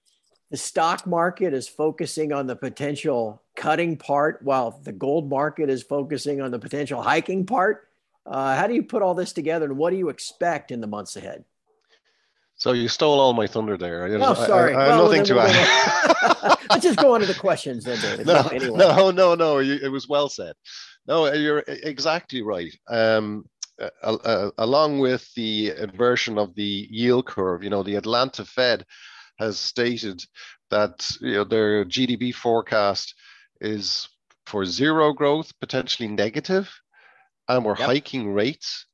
the 0.51 0.57
stock 0.57 1.05
market 1.05 1.53
is 1.53 1.67
focusing 1.67 2.33
on 2.33 2.47
the 2.47 2.55
potential 2.55 3.43
cutting 3.55 3.97
part 3.97 4.41
while 4.41 4.79
the 4.83 4.91
gold 4.91 5.29
market 5.29 5.69
is 5.69 5.83
focusing 5.83 6.41
on 6.41 6.51
the 6.51 6.59
potential 6.59 7.01
hiking 7.01 7.45
part. 7.45 7.87
Uh, 8.25 8.55
how 8.55 8.67
do 8.67 8.73
you 8.73 8.83
put 8.83 9.01
all 9.01 9.13
this 9.13 9.33
together 9.33 9.65
and 9.65 9.77
what 9.77 9.91
do 9.91 9.97
you 9.97 10.09
expect 10.09 10.71
in 10.71 10.81
the 10.81 10.87
months 10.87 11.15
ahead? 11.15 11.43
So 12.55 12.73
you 12.73 12.89
stole 12.89 13.19
all 13.19 13.33
my 13.33 13.47
thunder 13.47 13.77
there. 13.77 14.05
Oh, 14.21 14.33
sorry. 14.33 14.75
I, 14.75 14.81
I, 14.81 14.85
I 14.85 14.87
well, 14.89 15.05
nothing 15.05 15.23
to 15.25 15.39
add. 15.39 16.57
Let's 16.69 16.83
just 16.83 16.99
go 16.99 17.13
on 17.13 17.21
to 17.21 17.25
the 17.25 17.33
questions 17.33 17.85
then, 17.85 18.01
David. 18.01 18.27
No, 18.27 18.41
no, 18.41 18.47
anyway. 18.49 18.77
no, 18.77 19.11
no, 19.11 19.35
no. 19.35 19.59
It 19.59 19.89
was 19.89 20.09
well 20.09 20.27
said. 20.27 20.55
No, 21.07 21.31
you're 21.31 21.63
exactly 21.67 22.41
right. 22.41 22.75
Um, 22.89 23.45
uh, 23.79 23.89
uh, 24.03 24.51
along 24.57 24.99
with 24.99 25.33
the 25.35 25.71
inversion 25.71 26.37
of 26.37 26.53
the 26.55 26.87
yield 26.91 27.25
curve, 27.25 27.63
you 27.63 27.69
know, 27.69 27.81
the 27.81 27.95
Atlanta 27.95 28.43
Fed 28.43 28.85
has 29.39 29.57
stated 29.57 30.23
that 30.69 31.09
you 31.21 31.33
know, 31.33 31.43
their 31.43 31.85
GDP 31.85 32.33
forecast 32.33 33.15
is 33.61 34.07
for 34.45 34.65
zero 34.65 35.13
growth, 35.13 35.51
potentially 35.59 36.09
negative, 36.09 36.69
and 37.47 37.65
we're 37.65 37.77
yep. 37.77 37.87
hiking 37.87 38.33
rates. 38.33 38.85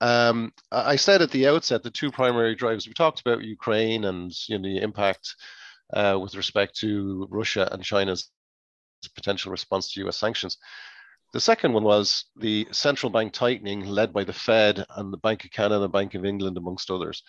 Um, 0.00 0.52
I 0.70 0.96
said 0.96 1.22
at 1.22 1.30
the 1.30 1.46
outset 1.48 1.82
the 1.82 1.90
two 1.90 2.10
primary 2.10 2.54
drivers 2.54 2.86
we 2.86 2.92
talked 2.92 3.20
about 3.20 3.42
Ukraine 3.42 4.04
and 4.04 4.30
you 4.48 4.58
know, 4.58 4.68
the 4.68 4.82
impact 4.82 5.34
uh, 5.92 6.18
with 6.20 6.34
respect 6.34 6.76
to 6.78 7.26
Russia 7.30 7.68
and 7.72 7.82
China's 7.82 8.30
potential 9.14 9.50
response 9.50 9.92
to 9.92 10.06
US 10.06 10.16
sanctions. 10.16 10.58
The 11.32 11.40
second 11.40 11.72
one 11.72 11.84
was 11.84 12.24
the 12.36 12.66
central 12.72 13.10
bank 13.10 13.32
tightening 13.32 13.86
led 13.86 14.12
by 14.12 14.24
the 14.24 14.32
Fed 14.32 14.84
and 14.96 15.12
the 15.12 15.18
Bank 15.18 15.44
of 15.44 15.50
Canada, 15.50 15.88
Bank 15.88 16.14
of 16.14 16.24
England, 16.24 16.56
amongst 16.56 16.90
others. 16.90 17.22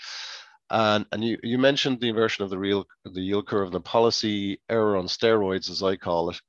And, 0.69 1.05
and 1.11 1.23
you, 1.23 1.37
you 1.43 1.57
mentioned 1.57 1.99
the 1.99 2.09
inversion 2.09 2.43
of 2.43 2.49
the 2.49 2.57
real 2.57 2.85
the 3.05 3.21
yield 3.21 3.47
curve, 3.47 3.67
and 3.67 3.73
the 3.73 3.79
policy 3.79 4.59
error 4.69 4.97
on 4.97 5.05
steroids, 5.05 5.69
as 5.69 5.81
I 5.81 5.95
call 5.95 6.29
it. 6.29 6.41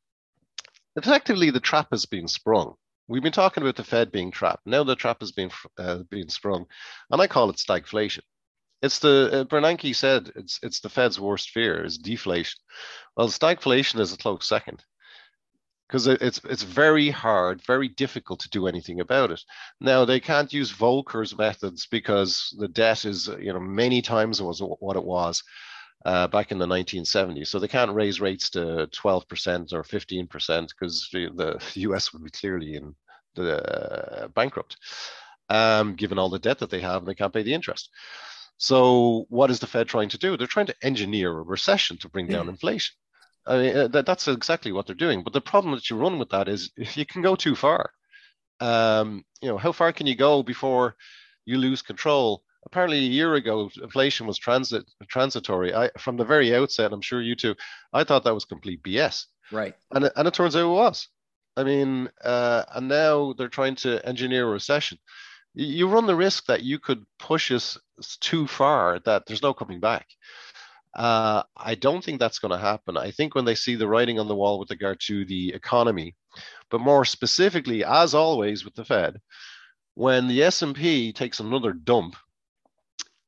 Effectively, 0.96 1.50
the 1.50 1.60
trap 1.60 1.88
has 1.92 2.06
been 2.06 2.26
sprung. 2.26 2.74
We've 3.06 3.22
been 3.22 3.32
talking 3.32 3.62
about 3.62 3.76
the 3.76 3.84
Fed 3.84 4.10
being 4.10 4.30
trapped. 4.30 4.66
Now 4.66 4.84
the 4.84 4.96
trap 4.96 5.20
has 5.20 5.32
been 5.32 5.50
uh, 5.78 6.00
being 6.10 6.28
sprung, 6.28 6.66
and 7.10 7.22
I 7.22 7.26
call 7.26 7.48
it 7.50 7.56
stagflation. 7.56 8.22
It's 8.82 8.98
the 8.98 9.30
uh, 9.32 9.44
Bernanke 9.44 9.94
said 9.94 10.30
it's 10.36 10.58
it's 10.62 10.80
the 10.80 10.88
Fed's 10.88 11.18
worst 11.18 11.50
fear 11.50 11.84
is 11.84 11.98
deflation. 11.98 12.60
Well, 13.16 13.28
stagflation 13.28 14.00
is 14.00 14.12
a 14.12 14.18
close 14.18 14.46
second 14.46 14.84
because 15.88 16.06
it's 16.06 16.40
it's 16.44 16.62
very 16.62 17.08
hard, 17.08 17.64
very 17.64 17.88
difficult 17.88 18.40
to 18.40 18.50
do 18.50 18.66
anything 18.66 19.00
about 19.00 19.30
it. 19.30 19.40
Now 19.80 20.04
they 20.04 20.20
can't 20.20 20.52
use 20.52 20.72
Volcker's 20.72 21.36
methods 21.36 21.86
because 21.86 22.54
the 22.58 22.68
debt 22.68 23.04
is 23.04 23.28
you 23.40 23.52
know 23.52 23.60
many 23.60 24.02
times 24.02 24.42
was 24.42 24.60
what 24.60 24.96
it 24.96 25.04
was 25.04 25.42
uh, 26.04 26.28
back 26.28 26.52
in 26.52 26.58
the 26.58 26.66
1970s. 26.66 27.48
So 27.48 27.58
they 27.58 27.68
can't 27.68 27.94
raise 27.94 28.20
rates 28.20 28.50
to 28.50 28.88
12% 28.92 29.72
or 29.72 29.82
15% 29.82 30.68
because 30.68 31.08
the 31.12 31.60
US 31.74 32.12
would 32.12 32.24
be 32.24 32.30
clearly 32.30 32.74
in 32.74 32.94
the 33.34 34.24
uh, 34.24 34.28
bankrupt, 34.28 34.76
um, 35.48 35.94
given 35.94 36.18
all 36.18 36.28
the 36.28 36.38
debt 36.38 36.58
that 36.58 36.70
they 36.70 36.80
have 36.80 37.02
and 37.02 37.06
they 37.06 37.14
can't 37.14 37.32
pay 37.32 37.42
the 37.42 37.54
interest. 37.54 37.90
So 38.58 39.26
what 39.28 39.50
is 39.50 39.60
the 39.60 39.66
Fed 39.66 39.86
trying 39.86 40.08
to 40.10 40.18
do? 40.18 40.36
They're 40.36 40.46
trying 40.46 40.66
to 40.66 40.74
engineer 40.82 41.30
a 41.30 41.42
recession 41.42 41.96
to 41.98 42.08
bring 42.08 42.26
down 42.26 42.46
mm. 42.46 42.50
inflation. 42.50 42.94
I 43.48 43.56
mean, 43.58 43.76
uh, 43.76 43.88
that, 43.88 44.06
that's 44.06 44.28
exactly 44.28 44.72
what 44.72 44.86
they're 44.86 44.94
doing. 44.94 45.24
But 45.24 45.32
the 45.32 45.40
problem 45.40 45.74
that 45.74 45.88
you 45.88 45.96
run 45.96 46.18
with 46.18 46.28
that 46.30 46.48
is 46.48 46.70
if 46.76 46.96
you 46.96 47.06
can 47.06 47.22
go 47.22 47.34
too 47.34 47.56
far. 47.56 47.90
Um, 48.60 49.24
you 49.40 49.48
know, 49.48 49.56
how 49.56 49.72
far 49.72 49.92
can 49.92 50.06
you 50.06 50.16
go 50.16 50.42
before 50.42 50.96
you 51.46 51.58
lose 51.58 51.82
control? 51.82 52.42
Apparently, 52.66 52.98
a 52.98 53.02
year 53.02 53.34
ago, 53.34 53.70
inflation 53.80 54.26
was 54.26 54.36
transit 54.36 54.84
transitory. 55.08 55.72
I, 55.74 55.90
from 55.96 56.16
the 56.16 56.24
very 56.24 56.54
outset, 56.54 56.92
I'm 56.92 57.00
sure 57.00 57.22
you 57.22 57.36
too, 57.36 57.54
I 57.92 58.04
thought 58.04 58.24
that 58.24 58.34
was 58.34 58.44
complete 58.44 58.82
BS. 58.82 59.26
Right. 59.50 59.74
And 59.92 60.04
it, 60.04 60.12
and 60.16 60.28
it 60.28 60.34
turns 60.34 60.56
out 60.56 60.64
it 60.64 60.74
was. 60.74 61.08
I 61.56 61.64
mean, 61.64 62.10
uh, 62.22 62.64
and 62.74 62.88
now 62.88 63.32
they're 63.32 63.48
trying 63.48 63.76
to 63.76 64.04
engineer 64.06 64.46
a 64.46 64.52
recession. 64.52 64.98
You 65.54 65.88
run 65.88 66.06
the 66.06 66.14
risk 66.14 66.46
that 66.46 66.62
you 66.62 66.78
could 66.78 67.04
push 67.18 67.50
us 67.50 67.78
too 68.20 68.46
far, 68.46 69.00
that 69.00 69.24
there's 69.26 69.42
no 69.42 69.54
coming 69.54 69.80
back. 69.80 70.06
Uh, 70.94 71.42
I 71.56 71.74
don't 71.74 72.02
think 72.02 72.18
that's 72.18 72.38
going 72.38 72.52
to 72.52 72.58
happen. 72.58 72.96
I 72.96 73.10
think 73.10 73.34
when 73.34 73.44
they 73.44 73.54
see 73.54 73.74
the 73.76 73.88
writing 73.88 74.18
on 74.18 74.28
the 74.28 74.34
wall 74.34 74.58
with 74.58 74.70
regard 74.70 75.00
to 75.00 75.24
the 75.24 75.52
economy, 75.54 76.16
but 76.70 76.80
more 76.80 77.04
specifically, 77.04 77.84
as 77.84 78.14
always 78.14 78.64
with 78.64 78.74
the 78.74 78.84
Fed, 78.84 79.20
when 79.94 80.28
the 80.28 80.42
S&P 80.42 81.12
takes 81.12 81.40
another 81.40 81.72
dump, 81.72 82.16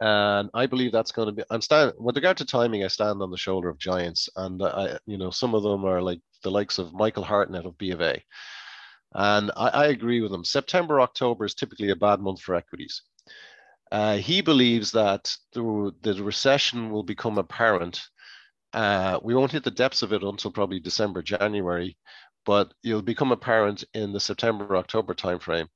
and 0.00 0.48
I 0.54 0.66
believe 0.66 0.92
that's 0.92 1.12
going 1.12 1.26
to 1.26 1.32
be. 1.32 1.42
I'm 1.50 1.60
stand 1.60 1.92
with 1.98 2.16
regard 2.16 2.38
to 2.38 2.46
timing. 2.46 2.84
I 2.84 2.88
stand 2.88 3.20
on 3.20 3.30
the 3.30 3.36
shoulder 3.36 3.68
of 3.68 3.78
giants, 3.78 4.30
and 4.36 4.62
I, 4.62 4.98
you 5.06 5.18
know, 5.18 5.30
some 5.30 5.54
of 5.54 5.62
them 5.62 5.84
are 5.84 6.00
like 6.00 6.20
the 6.42 6.50
likes 6.50 6.78
of 6.78 6.94
Michael 6.94 7.22
Hartnett 7.22 7.66
of 7.66 7.76
B 7.76 7.90
of 7.90 8.00
A, 8.00 8.22
and 9.14 9.50
I, 9.56 9.68
I 9.68 9.86
agree 9.88 10.22
with 10.22 10.30
them. 10.30 10.44
September, 10.44 11.00
October 11.02 11.44
is 11.44 11.54
typically 11.54 11.90
a 11.90 11.96
bad 11.96 12.20
month 12.20 12.40
for 12.40 12.54
equities. 12.54 13.02
Uh, 13.90 14.16
he 14.16 14.40
believes 14.40 14.92
that 14.92 15.35
the, 15.52 15.92
the 16.02 16.23
recession 16.23 16.90
will 16.90 17.02
become 17.02 17.38
apparent. 17.38 18.00
Uh, 18.73 19.18
we 19.23 19.35
won't 19.35 19.52
hit 19.52 19.64
the 19.64 19.70
depths 19.70 20.02
of 20.02 20.12
it 20.12 20.23
until 20.23 20.52
probably 20.52 20.78
December, 20.78 21.23
January, 21.23 21.97
but 22.47 22.73
it'll 22.85 23.02
become 23.02 23.32
apparent 23.32 23.85
in 23.94 24.12
the 24.12 24.20
September, 24.20 24.76
October 24.76 25.14
timeframe. 25.14 25.66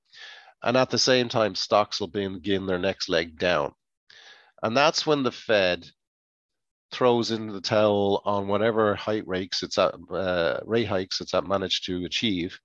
And 0.62 0.76
at 0.76 0.90
the 0.90 0.98
same 0.98 1.28
time, 1.28 1.54
stocks 1.54 2.00
will 2.00 2.06
begin 2.06 2.66
their 2.66 2.78
next 2.78 3.08
leg 3.08 3.38
down. 3.38 3.72
And 4.62 4.76
that's 4.76 5.06
when 5.06 5.22
the 5.22 5.32
Fed 5.32 5.86
throws 6.90 7.32
in 7.32 7.48
the 7.48 7.60
towel 7.60 8.22
on 8.24 8.46
whatever 8.46 8.94
height 8.94 9.26
rates 9.26 9.62
it's 9.62 9.76
at, 9.78 9.94
uh, 10.10 10.60
rate 10.64 10.86
hikes 10.86 11.20
it's 11.20 11.34
at 11.34 11.46
managed 11.46 11.84
to 11.86 12.04
achieve 12.04 12.58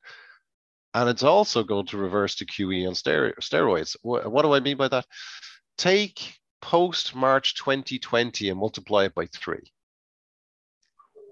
and 0.93 1.09
it's 1.09 1.23
also 1.23 1.63
going 1.63 1.85
to 1.87 1.97
reverse 1.97 2.35
to 2.35 2.45
QE 2.45 2.87
on 2.87 2.93
steroids. 2.93 3.95
What, 4.01 4.31
what 4.31 4.43
do 4.43 4.53
I 4.53 4.59
mean 4.59 4.77
by 4.77 4.87
that? 4.87 5.05
Take 5.77 6.39
post 6.61 7.15
March 7.15 7.55
2020 7.55 8.49
and 8.49 8.59
multiply 8.59 9.05
it 9.05 9.15
by 9.15 9.27
three. 9.27 9.71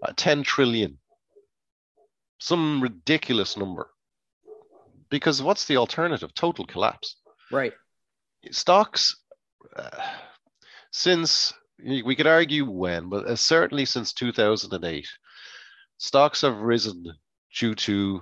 Uh, 0.03 0.13
10 0.15 0.43
trillion. 0.43 0.99
Some 2.39 2.81
ridiculous 2.81 3.57
number. 3.57 3.89
Because 5.09 5.41
what's 5.41 5.65
the 5.65 5.77
alternative? 5.77 6.33
Total 6.33 6.65
collapse. 6.65 7.15
Right. 7.51 7.73
Stocks, 8.51 9.17
uh, 9.75 9.89
since 10.91 11.53
we 11.83 12.15
could 12.15 12.27
argue 12.27 12.69
when, 12.69 13.09
but 13.09 13.25
uh, 13.25 13.35
certainly 13.35 13.85
since 13.85 14.13
2008, 14.13 15.07
stocks 15.97 16.41
have 16.41 16.57
risen 16.57 17.05
due 17.57 17.73
to 17.75 18.21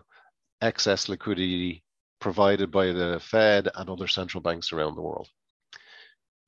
excess 0.62 1.10
liquidity 1.10 1.84
provided 2.20 2.72
by 2.72 2.88
the 2.88 3.20
Fed 3.22 3.70
and 3.76 3.90
other 3.90 4.08
central 4.08 4.42
banks 4.42 4.72
around 4.72 4.96
the 4.96 5.02
world. 5.02 5.30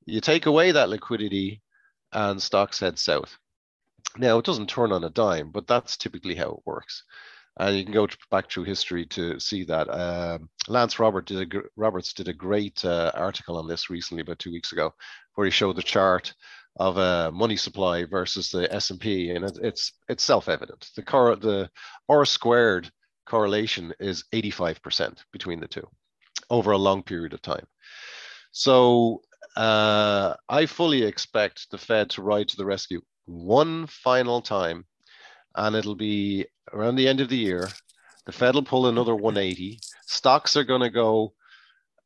You 0.06 0.20
take 0.20 0.46
away 0.46 0.72
that 0.72 0.88
liquidity 0.88 1.62
and 2.12 2.42
stocks 2.42 2.80
head 2.80 2.98
south. 2.98 3.36
Now, 4.16 4.38
it 4.38 4.44
doesn't 4.44 4.68
turn 4.68 4.92
on 4.92 5.04
a 5.04 5.10
dime, 5.10 5.50
but 5.50 5.66
that's 5.66 5.96
typically 5.96 6.34
how 6.34 6.50
it 6.50 6.62
works. 6.66 7.04
And 7.58 7.76
you 7.76 7.84
can 7.84 7.92
go 7.92 8.08
back 8.30 8.50
through 8.50 8.64
history 8.64 9.04
to 9.06 9.38
see 9.38 9.64
that. 9.64 9.88
Um, 9.88 10.48
Lance 10.68 10.98
Robert 10.98 11.26
did 11.26 11.54
a, 11.54 11.60
Roberts 11.76 12.12
did 12.12 12.28
a 12.28 12.32
great 12.32 12.84
uh, 12.84 13.10
article 13.14 13.56
on 13.56 13.66
this 13.66 13.90
recently, 13.90 14.22
about 14.22 14.38
two 14.38 14.52
weeks 14.52 14.72
ago, 14.72 14.94
where 15.34 15.44
he 15.44 15.50
showed 15.50 15.76
the 15.76 15.82
chart 15.82 16.32
of 16.78 16.96
a 16.96 17.32
money 17.32 17.56
supply 17.56 18.04
versus 18.04 18.50
the 18.50 18.72
S&P, 18.72 19.30
and 19.30 19.44
it, 19.44 19.58
it's 19.60 19.92
it's 20.08 20.22
self-evident. 20.22 20.88
The 20.94 21.02
car, 21.02 21.34
the 21.34 21.68
R 22.08 22.24
squared 22.24 22.90
correlation 23.28 23.92
is 24.00 24.24
85% 24.32 25.18
between 25.32 25.60
the 25.60 25.68
two 25.68 25.86
over 26.50 26.72
a 26.72 26.78
long 26.78 27.02
period 27.02 27.34
of 27.34 27.42
time. 27.42 27.66
So 28.52 29.22
uh, 29.56 30.34
I 30.48 30.66
fully 30.66 31.02
expect 31.02 31.70
the 31.70 31.78
Fed 31.78 32.10
to 32.10 32.22
ride 32.22 32.48
to 32.48 32.56
the 32.56 32.64
rescue 32.64 33.02
one 33.26 33.86
final 33.86 34.40
time, 34.40 34.86
and 35.54 35.76
it'll 35.76 35.94
be 35.94 36.46
around 36.72 36.96
the 36.96 37.06
end 37.06 37.20
of 37.20 37.28
the 37.28 37.36
year. 37.36 37.68
The 38.24 38.32
Fed 38.32 38.54
will 38.54 38.62
pull 38.62 38.86
another 38.86 39.14
180. 39.14 39.78
Stocks 40.06 40.56
are 40.56 40.64
going 40.64 40.80
to 40.80 40.90
go 40.90 41.34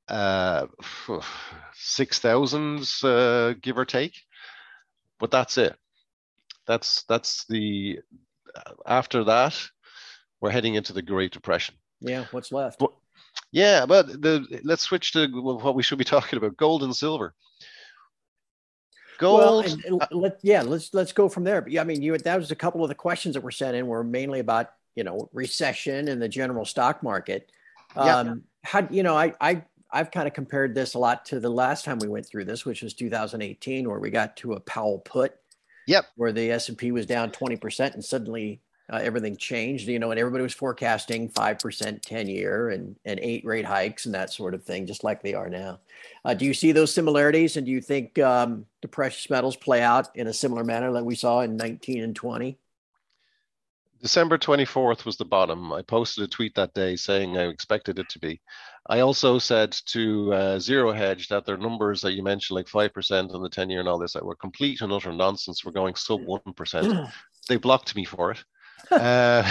uh, 0.09 0.67
6,000, 1.75 2.91
uh, 3.05 3.55
give 3.61 3.79
or 3.79 3.85
take, 3.85 4.15
but 5.21 5.31
that's 5.31 5.57
it. 5.57 5.77
That's 6.67 7.03
that's 7.05 7.45
the 7.47 7.99
after 8.87 9.25
that 9.25 9.61
we're 10.43 10.51
heading 10.51 10.75
into 10.75 10.93
the 10.93 11.01
Great 11.01 11.33
Depression. 11.33 11.77
Yeah, 12.01 12.27
what's 12.33 12.53
left? 12.53 12.83
Yeah, 13.53 13.87
but 13.87 14.21
the, 14.21 14.61
let's 14.65 14.83
switch 14.83 15.13
to 15.13 15.29
what 15.29 15.75
we 15.75 15.83
should 15.83 15.99
be 15.99 16.05
talking 16.05 16.37
about: 16.37 16.57
gold 16.59 16.83
and 16.83 16.95
silver. 16.95 17.33
Gold. 19.19 19.39
Well, 19.39 19.61
and, 19.61 19.85
and 19.85 20.21
let, 20.21 20.39
yeah, 20.43 20.63
let's 20.63 20.93
let's 20.93 21.13
go 21.13 21.29
from 21.29 21.45
there. 21.45 21.63
But 21.63 21.73
yeah, 21.73 21.81
I 21.81 21.85
mean, 21.85 22.03
you 22.03 22.19
that 22.19 22.39
was 22.39 22.51
a 22.51 22.57
couple 22.57 22.83
of 22.83 22.89
the 22.89 22.95
questions 22.95 23.35
that 23.35 23.41
were 23.41 23.53
sent 23.53 23.77
in 23.77 23.87
were 23.87 24.05
mainly 24.05 24.41
about 24.41 24.71
you 24.97 25.05
know 25.05 25.31
recession 25.33 26.09
and 26.09 26.21
the 26.21 26.29
general 26.29 26.65
stock 26.65 27.03
market. 27.03 27.51
Um, 27.95 28.07
yeah. 28.07 28.35
How 28.65 28.89
you 28.91 29.05
know 29.05 29.17
I 29.17 29.33
I 29.41 29.63
I've 29.93 30.11
kind 30.11 30.27
of 30.27 30.35
compared 30.35 30.75
this 30.75 30.95
a 30.95 30.99
lot 30.99 31.25
to 31.27 31.39
the 31.39 31.51
last 31.51 31.85
time 31.85 31.99
we 32.01 32.09
went 32.09 32.27
through 32.27 32.47
this, 32.47 32.65
which 32.65 32.83
was 32.83 32.95
2018, 32.95 33.89
where 33.89 34.01
we 34.01 34.11
got 34.11 34.37
to 34.39 34.55
a 34.55 34.61
Powell 34.61 34.99
put. 34.99 35.37
Yep. 35.87 36.07
Where 36.17 36.33
the 36.33 36.51
S 36.51 36.69
and 36.69 36.79
P 36.79 36.91
was 36.91 37.07
down 37.07 37.31
20 37.31 37.57
percent, 37.57 37.95
and 37.95 38.05
suddenly 38.05 38.61
uh, 38.91 39.01
everything 39.03 39.37
changed, 39.37 39.89
you 39.89 39.99
know, 39.99 40.11
and 40.11 40.19
everybody 40.19 40.43
was 40.43 40.55
forecasting 40.55 41.29
5% 41.31 42.03
10 42.03 42.29
year 42.29 42.71
and, 42.71 42.97
and 43.05 43.21
eight 43.21 43.45
rate 43.45 43.65
hikes 43.65 44.07
and 44.07 44.15
that 44.15 44.33
sort 44.33 44.55
of 44.55 44.65
thing, 44.65 44.87
just 44.87 45.05
like 45.05 45.23
they 45.23 45.35
are 45.35 45.49
now. 45.49 45.81
Uh, 46.25 46.35
do 46.35 46.45
you 46.45 46.55
see 46.55 46.73
those 46.73 46.93
similarities? 46.93 47.57
And 47.57 47.67
do 47.67 47.73
you 47.73 47.81
think 47.81 48.19
um, 48.19 48.67
the 48.81 48.89
precious 48.89 49.31
metals 49.31 49.57
play 49.57 49.83
out 49.83 50.15
in 50.17 50.27
a 50.27 50.33
similar 50.33 50.65
manner 50.65 50.91
like 50.91 51.05
we 51.05 51.15
saw 51.15 51.41
in 51.41 51.57
19 51.57 52.03
and 52.03 52.17
20? 52.17 52.59
December 54.03 54.37
24th 54.37 55.05
was 55.05 55.17
the 55.17 55.25
bottom. 55.25 55.73
I 55.73 55.83
posted 55.83 56.25
a 56.25 56.29
tweet 56.29 56.57
that 56.57 56.75
day 56.75 56.97
saying 56.97 57.39
I 57.39 57.47
expected 57.47 58.01
it 58.01 58.09
to 58.09 58.19
be. 58.19 58.41
I 58.89 58.99
also 58.99 59.39
said 59.39 59.71
to 59.87 60.35
uh, 60.35 60.59
Zero 60.59 60.93
Hedge 60.93 61.29
that 61.29 61.47
their 61.47 61.57
numbers 61.57 62.01
that 62.01 62.15
you 62.15 62.25
mentioned, 62.25 62.57
like 62.57 62.67
5% 62.67 63.33
on 63.33 63.43
the 63.43 63.49
10 63.49 63.71
year 63.71 63.79
and 63.79 63.89
all 63.89 64.01
this, 64.01 64.15
that 64.15 64.25
were 64.25 64.35
complete 64.35 64.81
and 64.81 64.93
utter 64.93 65.13
nonsense. 65.13 65.65
We're 65.65 65.71
going 65.71 65.95
sub 65.95 66.23
1%. 66.23 67.13
they 67.49 67.57
blocked 67.57 67.95
me 67.95 68.05
for 68.05 68.33
it 68.33 68.43
uh, 68.93 69.43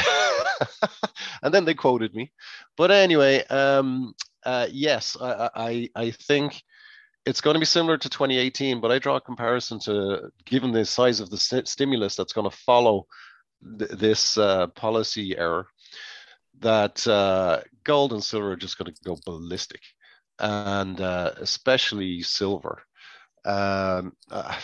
and 1.43 1.53
then 1.53 1.65
they 1.65 1.73
quoted 1.73 2.13
me. 2.13 2.31
But 2.77 2.91
anyway, 2.91 3.43
um, 3.47 4.13
uh, 4.45 4.67
yes, 4.71 5.17
I, 5.19 5.49
I, 5.55 5.89
I 5.95 6.11
think 6.11 6.61
it's 7.25 7.41
going 7.41 7.55
to 7.55 7.59
be 7.59 7.65
similar 7.65 7.97
to 7.97 8.09
2018, 8.09 8.81
but 8.81 8.91
I 8.91 8.99
draw 8.99 9.17
a 9.17 9.21
comparison 9.21 9.79
to 9.81 10.31
given 10.45 10.71
the 10.71 10.85
size 10.85 11.19
of 11.19 11.29
the 11.29 11.37
st- 11.37 11.67
stimulus 11.67 12.15
that's 12.15 12.33
going 12.33 12.49
to 12.49 12.55
follow 12.57 13.07
th- 13.79 13.91
this 13.91 14.37
uh, 14.37 14.67
policy 14.67 15.37
error, 15.37 15.67
that 16.59 17.05
uh, 17.07 17.61
gold 17.83 18.13
and 18.13 18.23
silver 18.23 18.51
are 18.51 18.55
just 18.57 18.77
going 18.77 18.93
to 18.93 19.01
go 19.03 19.17
ballistic, 19.25 19.81
and 20.39 20.99
uh, 21.01 21.33
especially 21.37 22.21
silver. 22.21 22.83
Um, 23.43 24.13
uh, 24.29 24.55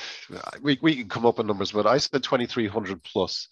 we, 0.62 0.78
we 0.82 0.96
can 0.96 1.10
come 1.10 1.26
up 1.26 1.38
with 1.38 1.48
numbers, 1.48 1.72
but 1.72 1.88
I 1.88 1.98
said 1.98 2.24
2300 2.24 3.04
plus. 3.04 3.48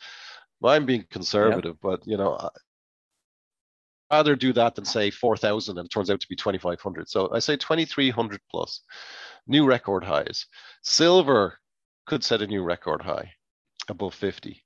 Well, 0.61 0.73
I'm 0.73 0.85
being 0.85 1.05
conservative, 1.09 1.77
but 1.81 2.05
you 2.07 2.17
know, 2.17 2.37
I'd 2.37 4.17
rather 4.17 4.35
do 4.35 4.53
that 4.53 4.75
than 4.75 4.85
say 4.85 5.11
4,000 5.11 5.77
and 5.77 5.85
it 5.85 5.89
turns 5.89 6.09
out 6.09 6.19
to 6.21 6.27
be 6.27 6.35
2,500. 6.35 7.09
So 7.09 7.29
I 7.33 7.39
say 7.39 7.57
2,300 7.57 8.39
plus, 8.49 8.81
new 9.47 9.65
record 9.65 10.03
highs. 10.03 10.45
Silver 10.83 11.59
could 12.05 12.23
set 12.23 12.41
a 12.41 12.47
new 12.47 12.63
record 12.63 13.01
high 13.01 13.31
above 13.89 14.13
50. 14.13 14.61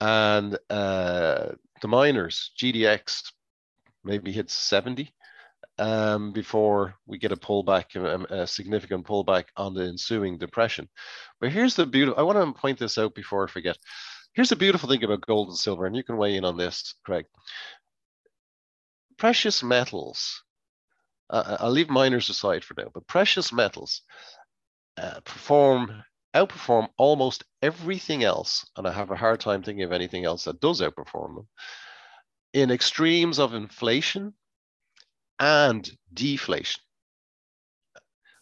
And 0.00 0.56
uh, 0.70 1.48
the 1.82 1.88
miners, 1.88 2.52
GDX, 2.58 3.32
maybe 4.02 4.32
hits 4.32 4.54
70 4.54 5.12
um, 5.78 6.32
before 6.32 6.94
we 7.06 7.18
get 7.18 7.32
a 7.32 7.36
pullback, 7.36 7.96
a, 7.96 8.42
a, 8.42 8.46
significant 8.46 9.06
pullback 9.06 9.44
on 9.56 9.74
the 9.74 9.84
ensuing 9.84 10.38
depression. 10.38 10.88
But 11.40 11.52
here's 11.52 11.74
the 11.74 11.86
beauty. 11.86 12.12
I 12.16 12.22
want 12.22 12.38
to 12.38 12.60
point 12.60 12.78
this 12.78 12.98
out 12.98 13.14
before 13.14 13.44
I 13.44 13.50
forget. 13.50 13.76
Here's 14.34 14.50
the 14.50 14.56
beautiful 14.56 14.88
thing 14.88 15.02
about 15.02 15.26
gold 15.26 15.48
and 15.48 15.56
silver, 15.56 15.86
and 15.86 15.96
you 15.96 16.04
can 16.04 16.16
weigh 16.16 16.36
in 16.36 16.44
on 16.44 16.56
this, 16.56 16.94
Craig. 17.04 17.26
Precious 19.18 19.62
metals, 19.62 20.42
uh, 21.28 21.56
I'll 21.60 21.70
leave 21.70 21.90
miners 21.90 22.28
aside 22.28 22.64
for 22.64 22.74
now, 22.78 22.90
but 22.94 23.06
precious 23.06 23.52
metals 23.52 24.02
uh, 24.96 25.20
perform 25.20 26.04
outperform 26.34 26.88
almost 26.96 27.44
everything 27.60 28.22
else, 28.22 28.64
and 28.76 28.86
I 28.86 28.92
have 28.92 29.10
a 29.10 29.16
hard 29.16 29.40
time 29.40 29.62
thinking 29.62 29.82
of 29.82 29.92
anything 29.92 30.24
else 30.24 30.44
that 30.44 30.60
does 30.60 30.80
outperform 30.80 31.34
them 31.34 31.48
in 32.52 32.70
extremes 32.70 33.38
of 33.38 33.54
inflation 33.54 34.34
and 35.38 35.90
deflation. 36.12 36.82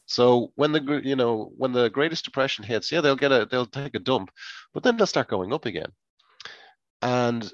So 0.08 0.52
when 0.56 0.72
the 0.72 1.00
you 1.04 1.16
know 1.16 1.52
when 1.56 1.72
the 1.72 1.90
greatest 1.90 2.24
depression 2.24 2.64
hits, 2.64 2.90
yeah, 2.90 3.00
they'll 3.00 3.16
get 3.16 3.32
a 3.32 3.46
they'll 3.48 3.66
take 3.66 3.94
a 3.94 4.00
dump, 4.00 4.30
but 4.74 4.82
then 4.82 4.96
they'll 4.96 5.06
start 5.06 5.28
going 5.28 5.52
up 5.52 5.66
again. 5.66 5.92
And 7.02 7.48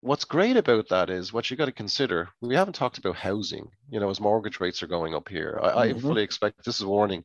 what's 0.00 0.24
great 0.24 0.56
about 0.56 0.88
that 0.90 1.08
is 1.08 1.32
what 1.32 1.50
you 1.50 1.56
got 1.56 1.66
to 1.66 1.72
consider. 1.72 2.28
We 2.42 2.54
haven't 2.54 2.74
talked 2.74 2.98
about 2.98 3.16
housing, 3.16 3.70
you 3.88 4.00
know, 4.00 4.10
as 4.10 4.20
mortgage 4.20 4.60
rates 4.60 4.82
are 4.82 4.88
going 4.88 5.14
up 5.14 5.28
here. 5.28 5.58
I, 5.62 5.68
mm-hmm. 5.68 5.98
I 5.98 6.00
fully 6.00 6.22
expect 6.22 6.64
this 6.64 6.76
is 6.76 6.82
a 6.82 6.88
warning 6.88 7.24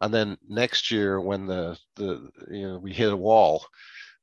and 0.00 0.12
then 0.12 0.36
next 0.48 0.90
year 0.90 1.20
when 1.20 1.46
the 1.46 1.78
the 1.96 2.30
you 2.50 2.68
know 2.68 2.78
we 2.78 2.92
hit 2.92 3.12
a 3.12 3.16
wall 3.16 3.64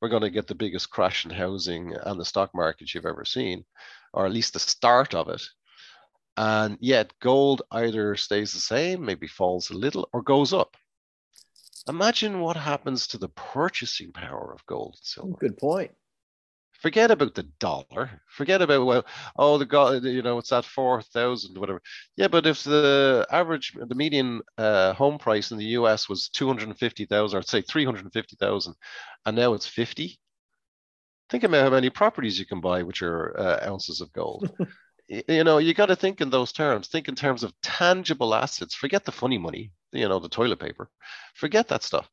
we're 0.01 0.09
going 0.09 0.23
to 0.23 0.29
get 0.29 0.47
the 0.47 0.55
biggest 0.55 0.89
crash 0.89 1.25
in 1.25 1.31
housing 1.31 1.93
and 2.03 2.19
the 2.19 2.25
stock 2.25 2.53
market 2.53 2.93
you've 2.93 3.05
ever 3.05 3.25
seen 3.25 3.63
or 4.13 4.25
at 4.25 4.31
least 4.31 4.53
the 4.53 4.59
start 4.59 5.13
of 5.13 5.29
it 5.29 5.41
and 6.37 6.77
yet 6.79 7.13
gold 7.19 7.61
either 7.71 8.15
stays 8.15 8.53
the 8.53 8.59
same 8.59 9.03
maybe 9.03 9.27
falls 9.27 9.69
a 9.69 9.77
little 9.77 10.09
or 10.13 10.21
goes 10.21 10.53
up 10.53 10.75
imagine 11.87 12.39
what 12.39 12.55
happens 12.55 13.07
to 13.07 13.17
the 13.17 13.29
purchasing 13.29 14.11
power 14.11 14.53
of 14.53 14.65
gold 14.65 14.95
and 14.97 15.05
silver 15.05 15.37
good 15.39 15.57
point 15.57 15.91
Forget 16.81 17.11
about 17.11 17.35
the 17.35 17.43
dollar. 17.59 18.09
Forget 18.27 18.63
about 18.63 18.85
well, 18.87 19.05
oh, 19.35 19.59
the 19.59 19.67
god, 19.67 20.03
you 20.03 20.23
know, 20.23 20.39
it's 20.39 20.49
that 20.49 20.65
four 20.65 21.03
thousand, 21.03 21.55
whatever. 21.55 21.79
Yeah, 22.17 22.27
but 22.27 22.47
if 22.47 22.63
the 22.63 23.27
average, 23.29 23.73
the 23.79 23.93
median 23.93 24.41
uh, 24.57 24.93
home 24.93 25.19
price 25.19 25.51
in 25.51 25.59
the 25.59 25.77
U.S. 25.77 26.09
was 26.09 26.29
two 26.29 26.47
hundred 26.47 26.69
and 26.69 26.79
fifty 26.79 27.05
thousand, 27.05 27.37
or 27.37 27.43
say 27.43 27.61
three 27.61 27.85
hundred 27.85 28.05
and 28.05 28.13
fifty 28.13 28.35
thousand, 28.35 28.73
and 29.27 29.35
now 29.35 29.53
it's 29.53 29.67
fifty. 29.67 30.19
Think 31.29 31.43
about 31.43 31.63
how 31.65 31.69
many 31.69 31.91
properties 31.91 32.39
you 32.39 32.47
can 32.47 32.61
buy, 32.61 32.81
which 32.81 33.03
are 33.03 33.39
uh, 33.39 33.69
ounces 33.69 34.01
of 34.01 34.11
gold. 34.11 34.51
you 35.27 35.43
know, 35.43 35.57
you 35.57 35.73
got 35.73 35.87
to 35.87 35.95
think 35.95 36.21
in 36.21 36.29
those 36.29 36.53
terms. 36.53 36.87
Think 36.87 37.09
in 37.09 37.15
terms 37.15 37.43
of 37.43 37.53
tangible 37.61 38.33
assets. 38.33 38.73
Forget 38.73 39.03
the 39.03 39.11
funny 39.11 39.37
money. 39.37 39.71
You 39.91 40.07
know, 40.07 40.19
the 40.19 40.29
toilet 40.29 40.59
paper. 40.59 40.89
Forget 41.35 41.67
that 41.67 41.83
stuff. 41.83 42.09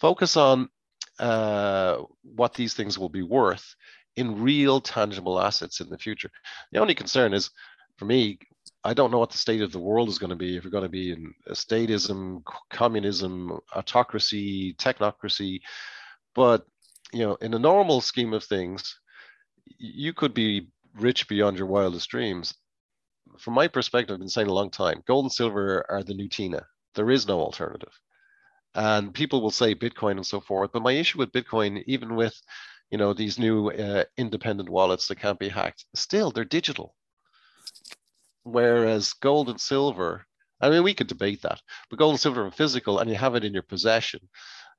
Focus 0.00 0.36
on 0.36 0.68
uh, 1.18 2.02
what 2.22 2.54
these 2.54 2.74
things 2.74 2.98
will 2.98 3.08
be 3.08 3.22
worth 3.22 3.74
in 4.14 4.40
real 4.40 4.80
tangible 4.80 5.40
assets 5.40 5.80
in 5.80 5.88
the 5.88 5.98
future. 5.98 6.30
The 6.70 6.78
only 6.78 6.94
concern 6.94 7.34
is 7.34 7.50
for 7.96 8.04
me, 8.04 8.38
I 8.84 8.94
don't 8.94 9.10
know 9.10 9.18
what 9.18 9.30
the 9.30 9.38
state 9.38 9.60
of 9.60 9.72
the 9.72 9.80
world 9.80 10.08
is 10.08 10.18
going 10.18 10.30
to 10.30 10.36
be 10.36 10.56
if 10.56 10.64
we're 10.64 10.70
going 10.70 10.84
to 10.84 10.88
be 10.88 11.10
in 11.10 11.34
a 11.48 11.52
statism, 11.52 12.42
communism, 12.70 13.58
autocracy, 13.74 14.74
technocracy. 14.74 15.60
But 16.34 16.64
you 17.12 17.20
know, 17.20 17.34
in 17.36 17.54
a 17.54 17.58
normal 17.58 18.00
scheme 18.00 18.32
of 18.32 18.44
things, 18.44 18.98
you 19.78 20.12
could 20.12 20.34
be 20.34 20.68
rich 21.00 21.28
beyond 21.28 21.58
your 21.58 21.66
wildest 21.66 22.08
dreams. 22.10 22.54
From 23.38 23.54
my 23.54 23.68
perspective, 23.68 24.14
I've 24.14 24.20
been 24.20 24.28
saying 24.28 24.48
a 24.48 24.54
long 24.54 24.70
time, 24.70 25.02
gold 25.06 25.26
and 25.26 25.32
silver 25.32 25.84
are 25.88 26.02
the 26.02 26.14
new 26.14 26.28
TINA. 26.28 26.64
There 26.94 27.10
is 27.10 27.28
no 27.28 27.40
alternative. 27.40 27.92
And 28.74 29.14
people 29.14 29.40
will 29.40 29.50
say 29.50 29.74
Bitcoin 29.74 30.12
and 30.12 30.26
so 30.26 30.40
forth. 30.40 30.70
But 30.72 30.82
my 30.82 30.92
issue 30.92 31.18
with 31.18 31.32
Bitcoin, 31.32 31.82
even 31.86 32.14
with 32.16 32.34
you 32.90 32.98
know 32.98 33.12
these 33.12 33.38
new 33.38 33.70
uh, 33.70 34.04
independent 34.16 34.68
wallets 34.68 35.08
that 35.08 35.20
can't 35.20 35.38
be 35.38 35.48
hacked 35.48 35.84
still 35.94 36.30
they're 36.30 36.44
digital 36.44 36.94
whereas 38.44 39.12
gold 39.14 39.48
and 39.48 39.60
silver 39.60 40.26
i 40.60 40.70
mean 40.70 40.82
we 40.82 40.94
could 40.94 41.06
debate 41.06 41.42
that 41.42 41.60
but 41.90 41.98
gold 41.98 42.12
and 42.12 42.20
silver 42.20 42.46
are 42.46 42.50
physical 42.50 42.98
and 42.98 43.10
you 43.10 43.16
have 43.16 43.34
it 43.34 43.44
in 43.44 43.52
your 43.52 43.62
possession 43.62 44.20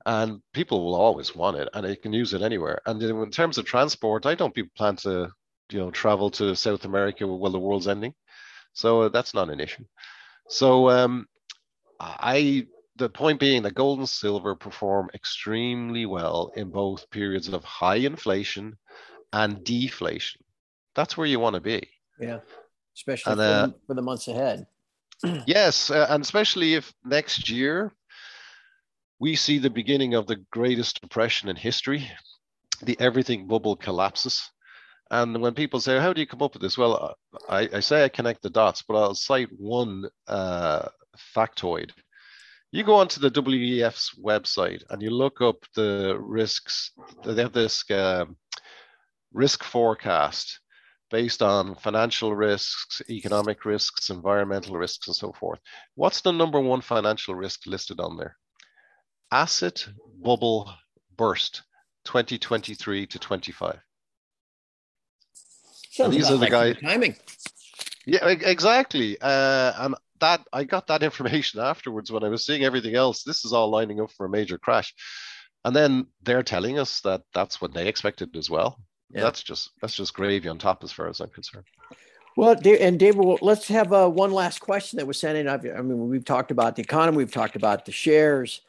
and 0.05 0.41
people 0.53 0.83
will 0.83 0.95
always 0.95 1.35
want 1.35 1.57
it 1.57 1.69
and 1.73 1.85
they 1.85 1.95
can 1.95 2.13
use 2.13 2.33
it 2.33 2.41
anywhere 2.41 2.79
and 2.85 3.01
in 3.01 3.31
terms 3.31 3.57
of 3.57 3.65
transport 3.65 4.25
i 4.25 4.33
don't 4.33 4.57
plan 4.75 4.95
to 4.95 5.29
you 5.71 5.79
know 5.79 5.91
travel 5.91 6.29
to 6.29 6.55
south 6.55 6.85
america 6.85 7.25
while 7.25 7.51
the 7.51 7.59
world's 7.59 7.87
ending 7.87 8.13
so 8.73 9.03
uh, 9.03 9.09
that's 9.09 9.33
not 9.33 9.49
an 9.49 9.59
issue 9.59 9.83
so 10.47 10.89
um, 10.89 11.27
i 11.99 12.65
the 12.99 13.09
point 13.09 13.39
being 13.39 13.63
that 13.63 13.73
gold 13.73 13.99
and 13.99 14.09
silver 14.09 14.53
perform 14.55 15.09
extremely 15.13 16.05
well 16.05 16.51
in 16.55 16.69
both 16.69 17.09
periods 17.09 17.47
of 17.47 17.63
high 17.63 17.95
inflation 17.95 18.77
and 19.33 19.63
deflation. 19.63 20.41
That's 20.95 21.17
where 21.17 21.25
you 21.25 21.39
want 21.39 21.55
to 21.55 21.61
be. 21.61 21.87
Yeah, 22.19 22.39
especially 22.95 23.31
and, 23.31 23.41
uh, 23.41 23.67
for, 23.67 23.75
for, 23.87 23.93
the 23.95 24.01
months 24.01 24.27
ahead. 24.27 24.67
yes, 25.47 25.89
uh, 25.89 26.07
and 26.09 26.21
especially 26.21 26.75
if 26.75 26.93
next 27.05 27.49
year 27.49 27.93
we 29.19 29.35
see 29.35 29.57
the 29.57 29.69
beginning 29.69 30.13
of 30.13 30.27
the 30.27 30.37
greatest 30.51 31.01
depression 31.01 31.49
in 31.49 31.55
history, 31.55 32.09
the 32.81 32.97
everything 32.99 33.47
bubble 33.47 33.75
collapses. 33.75 34.49
And 35.11 35.41
when 35.41 35.53
people 35.53 35.79
say, 35.79 35.99
"How 35.99 36.13
do 36.13 36.21
you 36.21 36.27
come 36.27 36.41
up 36.41 36.53
with 36.53 36.61
this?" 36.61 36.77
Well, 36.77 37.15
I, 37.49 37.69
I 37.73 37.79
say 37.79 38.03
I 38.03 38.09
connect 38.09 38.43
the 38.43 38.49
dots, 38.49 38.83
but 38.83 38.95
I'll 38.95 39.15
cite 39.15 39.49
one 39.57 40.09
uh, 40.27 40.87
factoid 41.35 41.91
you 42.71 42.83
go 42.83 42.95
onto 42.95 43.19
the 43.19 43.31
WEF's 43.31 44.13
website 44.23 44.83
and 44.89 45.01
you 45.01 45.09
look 45.09 45.41
up 45.41 45.65
the 45.75 46.17
risks. 46.19 46.91
They 47.25 47.41
have 47.41 47.53
this 47.53 47.89
uh, 47.89 48.25
risk 49.33 49.63
forecast 49.63 50.59
based 51.09 51.41
on 51.41 51.73
financial 51.73 52.35
risks, 52.35 53.01
economic 53.09 53.65
risks, 53.65 54.11
environmental 54.11 54.77
risks, 54.77 55.07
and 55.07 55.15
so 55.15 55.33
forth. 55.33 55.59
What's 55.95 56.21
the 56.21 56.31
number 56.31 56.59
one 56.59 56.81
financial 56.81 57.33
risk 57.33 57.65
listed 57.65 57.99
on 57.99 58.17
there? 58.17 58.37
Asset 59.31 59.87
bubble 60.23 60.71
burst 61.17 61.63
2023 62.05 63.07
to 63.07 63.19
25. 63.19 63.79
These 66.07 66.31
are 66.31 66.37
the 66.37 66.49
guys. 66.49 66.77
Timing. 66.81 67.15
Yeah, 68.05 68.27
exactly. 68.27 69.17
Uh, 69.21 69.73
and 69.77 69.95
that 70.19 70.41
I 70.53 70.63
got 70.63 70.87
that 70.87 71.03
information 71.09 71.59
afterwards 71.59 72.11
when 72.11 72.23
I 72.23 72.29
was 72.29 72.45
seeing 72.45 72.63
everything 72.63 72.95
else. 72.95 73.23
This 73.23 73.45
is 73.45 73.53
all 73.53 73.69
lining 73.69 74.01
up 74.01 74.11
for 74.11 74.25
a 74.25 74.29
major 74.29 74.57
crash, 74.57 74.93
and 75.65 75.75
then 75.75 76.07
they're 76.23 76.43
telling 76.43 76.79
us 76.79 77.01
that 77.01 77.23
that's 77.33 77.61
what 77.61 77.73
they 77.73 77.87
expected 77.87 78.35
as 78.35 78.49
well. 78.49 78.79
Yeah. 79.11 79.21
That's 79.21 79.43
just 79.43 79.71
that's 79.81 79.95
just 79.95 80.13
gravy 80.13 80.47
on 80.47 80.57
top, 80.57 80.83
as 80.83 80.91
far 80.91 81.07
as 81.07 81.19
I'm 81.19 81.29
concerned. 81.29 81.65
Well, 82.35 82.55
and 82.63 82.97
David, 82.97 83.39
let's 83.41 83.67
have 83.67 83.91
uh, 83.91 84.07
one 84.07 84.31
last 84.31 84.59
question 84.59 84.97
that 84.97 85.05
was 85.05 85.19
sent 85.19 85.37
in. 85.37 85.49
I 85.49 85.57
mean, 85.57 86.07
we've 86.07 86.23
talked 86.23 86.51
about 86.51 86.75
the 86.75 86.81
economy, 86.81 87.17
we've 87.17 87.33
talked 87.33 87.57
about 87.57 87.85
the 87.85 87.91
shares 87.91 88.61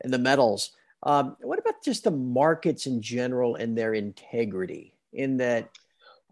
and 0.00 0.12
the 0.12 0.18
metals. 0.18 0.70
Um, 1.02 1.36
what 1.40 1.58
about 1.58 1.82
just 1.84 2.04
the 2.04 2.10
markets 2.10 2.86
in 2.86 3.02
general 3.02 3.56
and 3.56 3.76
their 3.76 3.92
integrity? 3.92 4.94
In 5.12 5.36
that, 5.38 5.68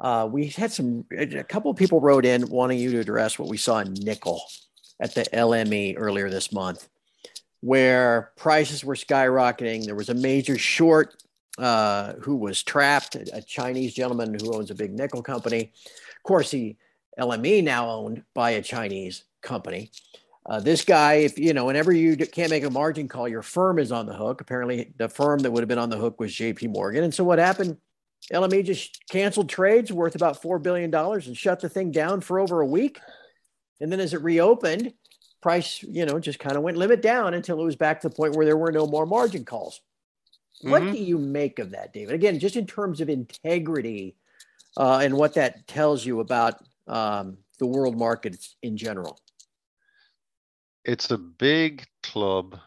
uh, 0.00 0.28
we 0.30 0.48
had 0.48 0.72
some 0.72 1.04
a 1.16 1.44
couple 1.44 1.70
of 1.70 1.76
people 1.76 2.00
wrote 2.00 2.26
in 2.26 2.48
wanting 2.48 2.78
you 2.78 2.90
to 2.92 3.00
address 3.00 3.38
what 3.38 3.48
we 3.48 3.56
saw 3.56 3.78
in 3.78 3.94
nickel 3.94 4.42
at 5.00 5.14
the 5.14 5.22
LME 5.32 5.94
earlier 5.96 6.28
this 6.28 6.52
month, 6.52 6.88
where 7.60 8.32
prices 8.36 8.84
were 8.84 8.94
skyrocketing. 8.94 9.84
There 9.84 9.94
was 9.94 10.08
a 10.08 10.14
major 10.14 10.58
short 10.58 11.22
uh, 11.58 12.14
who 12.20 12.36
was 12.36 12.62
trapped, 12.62 13.14
a 13.14 13.42
Chinese 13.42 13.94
gentleman 13.94 14.36
who 14.38 14.54
owns 14.54 14.70
a 14.70 14.74
big 14.74 14.92
nickel 14.92 15.22
company. 15.22 15.72
Of 16.16 16.22
course, 16.22 16.50
the 16.50 16.76
LME 17.18 17.64
now 17.64 17.88
owned 17.88 18.22
by 18.34 18.50
a 18.50 18.62
Chinese 18.62 19.24
company. 19.40 19.90
Uh, 20.44 20.60
this 20.60 20.84
guy, 20.84 21.14
if 21.14 21.38
you 21.38 21.52
know, 21.54 21.64
whenever 21.64 21.92
you 21.92 22.16
can't 22.16 22.50
make 22.50 22.64
a 22.64 22.70
margin 22.70 23.08
call, 23.08 23.26
your 23.26 23.42
firm 23.42 23.78
is 23.78 23.90
on 23.90 24.06
the 24.06 24.14
hook. 24.14 24.40
Apparently, 24.40 24.92
the 24.96 25.08
firm 25.08 25.40
that 25.40 25.50
would 25.50 25.60
have 25.60 25.68
been 25.68 25.78
on 25.78 25.90
the 25.90 25.96
hook 25.96 26.20
was 26.20 26.32
J.P. 26.32 26.68
Morgan. 26.68 27.02
And 27.02 27.12
so, 27.12 27.24
what 27.24 27.38
happened? 27.38 27.78
LME 28.32 28.64
just 28.64 29.06
canceled 29.08 29.48
trades 29.48 29.92
worth 29.92 30.14
about 30.14 30.42
four 30.42 30.58
billion 30.58 30.90
dollars 30.90 31.26
and 31.26 31.36
shut 31.36 31.60
the 31.60 31.68
thing 31.68 31.92
down 31.92 32.20
for 32.20 32.40
over 32.40 32.60
a 32.60 32.66
week. 32.66 32.98
And 33.80 33.92
then 33.92 34.00
as 34.00 34.14
it 34.14 34.22
reopened, 34.22 34.92
price, 35.40 35.82
you 35.82 36.04
know, 36.06 36.18
just 36.18 36.38
kind 36.38 36.56
of 36.56 36.62
went 36.62 36.76
limit 36.76 37.02
down 37.02 37.34
until 37.34 37.60
it 37.60 37.64
was 37.64 37.76
back 37.76 38.00
to 38.00 38.08
the 38.08 38.14
point 38.14 38.34
where 38.34 38.46
there 38.46 38.56
were 38.56 38.72
no 38.72 38.86
more 38.86 39.06
margin 39.06 39.44
calls. 39.44 39.80
Mm-hmm. 40.58 40.70
What 40.70 40.80
do 40.92 40.98
you 40.98 41.18
make 41.18 41.58
of 41.58 41.70
that, 41.70 41.92
David? 41.92 42.14
Again, 42.14 42.38
just 42.38 42.56
in 42.56 42.66
terms 42.66 43.00
of 43.00 43.08
integrity 43.08 44.16
uh, 44.76 45.00
and 45.02 45.16
what 45.16 45.34
that 45.34 45.66
tells 45.66 46.04
you 46.04 46.20
about 46.20 46.54
um, 46.88 47.38
the 47.58 47.66
world 47.66 47.96
markets 47.96 48.56
in 48.62 48.76
general. 48.76 49.18
It's 50.84 51.10
a 51.10 51.18
big 51.18 51.84
club, 52.02 52.58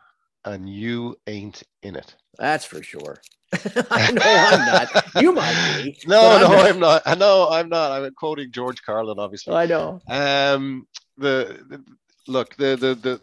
and 0.45 0.69
you 0.69 1.17
ain't 1.27 1.63
in 1.83 1.95
it. 1.95 2.15
That's 2.39 2.65
for 2.65 2.81
sure. 2.81 3.21
I 3.91 4.11
know 4.11 4.21
I'm 4.25 4.65
not. 4.65 5.21
You 5.21 5.33
might 5.33 5.83
be. 5.83 5.97
No, 6.07 6.39
no, 6.39 6.55
I'm, 6.55 6.79
not. 6.79 7.01
I 7.05 7.15
know 7.15 7.49
I'm 7.49 7.69
not. 7.69 7.91
I'm 7.91 8.13
quoting 8.13 8.51
George 8.51 8.81
Carlin, 8.81 9.19
obviously. 9.19 9.53
I 9.53 9.65
know. 9.65 10.01
Um, 10.07 10.87
the, 11.17 11.59
the 11.69 11.83
look, 12.27 12.55
the 12.55 12.75
the 12.77 12.95
the 12.95 13.21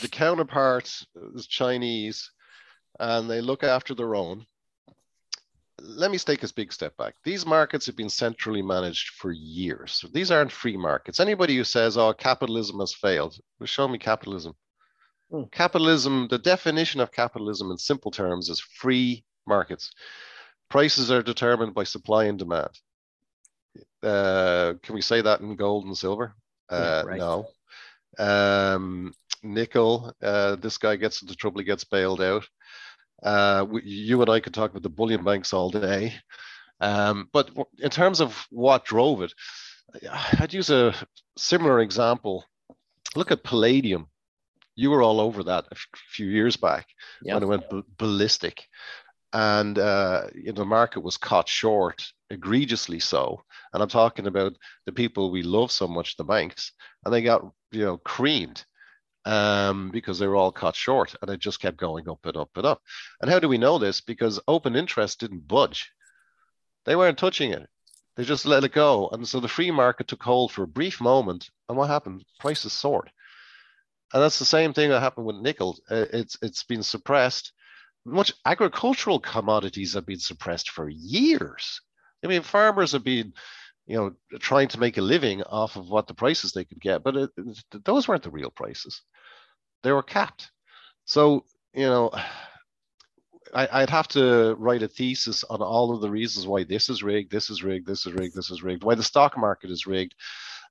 the 0.00 0.08
counterpart 0.08 0.90
is 1.34 1.46
Chinese, 1.46 2.30
and 2.98 3.30
they 3.30 3.40
look 3.40 3.62
after 3.62 3.94
their 3.94 4.14
own. 4.14 4.46
Let 5.80 6.10
me 6.10 6.18
take 6.18 6.42
a 6.42 6.52
big 6.54 6.72
step 6.72 6.96
back. 6.96 7.14
These 7.22 7.44
markets 7.44 7.84
have 7.86 7.96
been 7.96 8.08
centrally 8.08 8.62
managed 8.62 9.10
for 9.10 9.30
years. 9.30 10.04
These 10.12 10.30
aren't 10.30 10.50
free 10.50 10.76
markets. 10.76 11.20
Anybody 11.20 11.54
who 11.54 11.64
says, 11.64 11.96
"Oh, 11.98 12.12
capitalism 12.14 12.80
has 12.80 12.94
failed," 12.94 13.38
show 13.64 13.86
me 13.86 13.98
capitalism. 13.98 14.54
Hmm. 15.30 15.44
Capitalism, 15.50 16.28
the 16.28 16.38
definition 16.38 17.00
of 17.00 17.12
capitalism 17.12 17.70
in 17.70 17.78
simple 17.78 18.10
terms 18.10 18.48
is 18.48 18.60
free 18.60 19.24
markets. 19.46 19.90
Prices 20.68 21.10
are 21.10 21.22
determined 21.22 21.74
by 21.74 21.84
supply 21.84 22.24
and 22.24 22.38
demand. 22.38 22.70
Uh, 24.02 24.74
can 24.82 24.94
we 24.94 25.00
say 25.00 25.20
that 25.20 25.40
in 25.40 25.56
gold 25.56 25.84
and 25.84 25.96
silver? 25.96 26.34
Uh, 26.68 27.04
right. 27.06 27.18
No. 27.18 27.46
Um, 28.18 29.12
nickel, 29.42 30.12
uh, 30.22 30.56
this 30.56 30.78
guy 30.78 30.96
gets 30.96 31.22
into 31.22 31.36
trouble, 31.36 31.60
he 31.60 31.64
gets 31.64 31.84
bailed 31.84 32.22
out. 32.22 32.46
Uh, 33.22 33.66
we, 33.68 33.82
you 33.82 34.20
and 34.20 34.30
I 34.30 34.40
could 34.40 34.54
talk 34.54 34.70
about 34.70 34.82
the 34.82 34.88
bullion 34.88 35.24
banks 35.24 35.52
all 35.52 35.70
day. 35.70 36.14
Um, 36.80 37.28
but 37.32 37.50
in 37.78 37.90
terms 37.90 38.20
of 38.20 38.46
what 38.50 38.84
drove 38.84 39.22
it, 39.22 39.32
I'd 40.38 40.52
use 40.52 40.70
a 40.70 40.94
similar 41.36 41.80
example. 41.80 42.44
Look 43.14 43.30
at 43.30 43.44
palladium. 43.44 44.08
You 44.76 44.90
were 44.90 45.02
all 45.02 45.20
over 45.20 45.42
that 45.44 45.66
a 45.70 45.76
few 46.10 46.26
years 46.26 46.56
back 46.56 46.86
when 47.34 47.42
it 47.42 47.46
went 47.46 47.70
b- 47.70 47.82
ballistic, 47.96 48.68
and 49.32 49.78
uh, 49.78 50.28
you 50.34 50.52
know 50.52 50.52
the 50.52 50.64
market 50.64 51.00
was 51.00 51.16
caught 51.16 51.48
short, 51.48 52.06
egregiously 52.30 53.00
so. 53.00 53.42
And 53.72 53.82
I'm 53.82 53.88
talking 53.88 54.26
about 54.26 54.56
the 54.84 54.92
people 54.92 55.30
we 55.30 55.42
love 55.42 55.72
so 55.72 55.88
much, 55.88 56.16
the 56.16 56.24
banks, 56.24 56.72
and 57.04 57.12
they 57.12 57.22
got 57.22 57.42
you 57.72 57.84
know 57.84 57.96
creamed 57.96 58.64
um, 59.24 59.90
because 59.90 60.18
they 60.18 60.26
were 60.26 60.36
all 60.36 60.52
caught 60.52 60.76
short, 60.76 61.14
and 61.20 61.30
it 61.30 61.40
just 61.40 61.60
kept 61.60 61.78
going 61.78 62.08
up 62.08 62.24
and 62.24 62.36
up 62.36 62.50
and 62.54 62.66
up. 62.66 62.82
And 63.20 63.30
how 63.30 63.38
do 63.38 63.48
we 63.48 63.58
know 63.58 63.78
this? 63.78 64.00
Because 64.00 64.40
open 64.46 64.76
interest 64.76 65.20
didn't 65.20 65.48
budge; 65.48 65.90
they 66.84 66.96
weren't 66.96 67.18
touching 67.18 67.52
it. 67.52 67.68
They 68.16 68.24
just 68.24 68.46
let 68.46 68.64
it 68.64 68.72
go. 68.72 69.08
And 69.08 69.28
so 69.28 69.40
the 69.40 69.48
free 69.48 69.70
market 69.70 70.08
took 70.08 70.22
hold 70.22 70.50
for 70.50 70.62
a 70.62 70.68
brief 70.68 71.00
moment. 71.00 71.50
And 71.68 71.76
what 71.76 71.90
happened? 71.90 72.24
Prices 72.40 72.72
soared. 72.72 73.10
And 74.12 74.22
that's 74.22 74.38
the 74.38 74.44
same 74.44 74.72
thing 74.72 74.90
that 74.90 75.00
happened 75.00 75.26
with 75.26 75.36
nickel. 75.36 75.78
Uh, 75.90 76.06
it's 76.12 76.38
it's 76.42 76.62
been 76.62 76.82
suppressed. 76.82 77.52
Much 78.04 78.32
agricultural 78.44 79.18
commodities 79.18 79.94
have 79.94 80.06
been 80.06 80.20
suppressed 80.20 80.70
for 80.70 80.88
years. 80.88 81.80
I 82.24 82.28
mean, 82.28 82.42
farmers 82.42 82.92
have 82.92 83.04
been, 83.04 83.32
you 83.86 83.96
know, 83.96 84.38
trying 84.38 84.68
to 84.68 84.80
make 84.80 84.96
a 84.96 85.02
living 85.02 85.42
off 85.42 85.76
of 85.76 85.88
what 85.88 86.06
the 86.06 86.14
prices 86.14 86.52
they 86.52 86.64
could 86.64 86.80
get, 86.80 87.02
but 87.02 87.16
it, 87.16 87.30
those 87.84 88.06
weren't 88.06 88.22
the 88.22 88.30
real 88.30 88.50
prices. 88.50 89.02
They 89.82 89.92
were 89.92 90.02
capped. 90.02 90.50
So, 91.04 91.44
you 91.74 91.86
know, 91.86 92.10
I, 93.54 93.80
would 93.80 93.90
have 93.90 94.08
to 94.08 94.54
write 94.58 94.82
a 94.82 94.88
thesis 94.88 95.44
on 95.44 95.62
all 95.62 95.94
of 95.94 96.00
the 96.00 96.10
reasons 96.10 96.46
why 96.46 96.64
this 96.64 96.88
is 96.88 97.02
rigged, 97.02 97.30
this 97.30 97.50
is 97.50 97.62
rigged, 97.62 97.86
this 97.86 98.06
is 98.06 98.12
rigged, 98.12 98.34
this 98.34 98.50
is 98.50 98.62
rigged, 98.62 98.84
why 98.84 98.94
the 98.94 99.02
stock 99.02 99.36
market 99.36 99.70
is 99.70 99.86
rigged, 99.86 100.14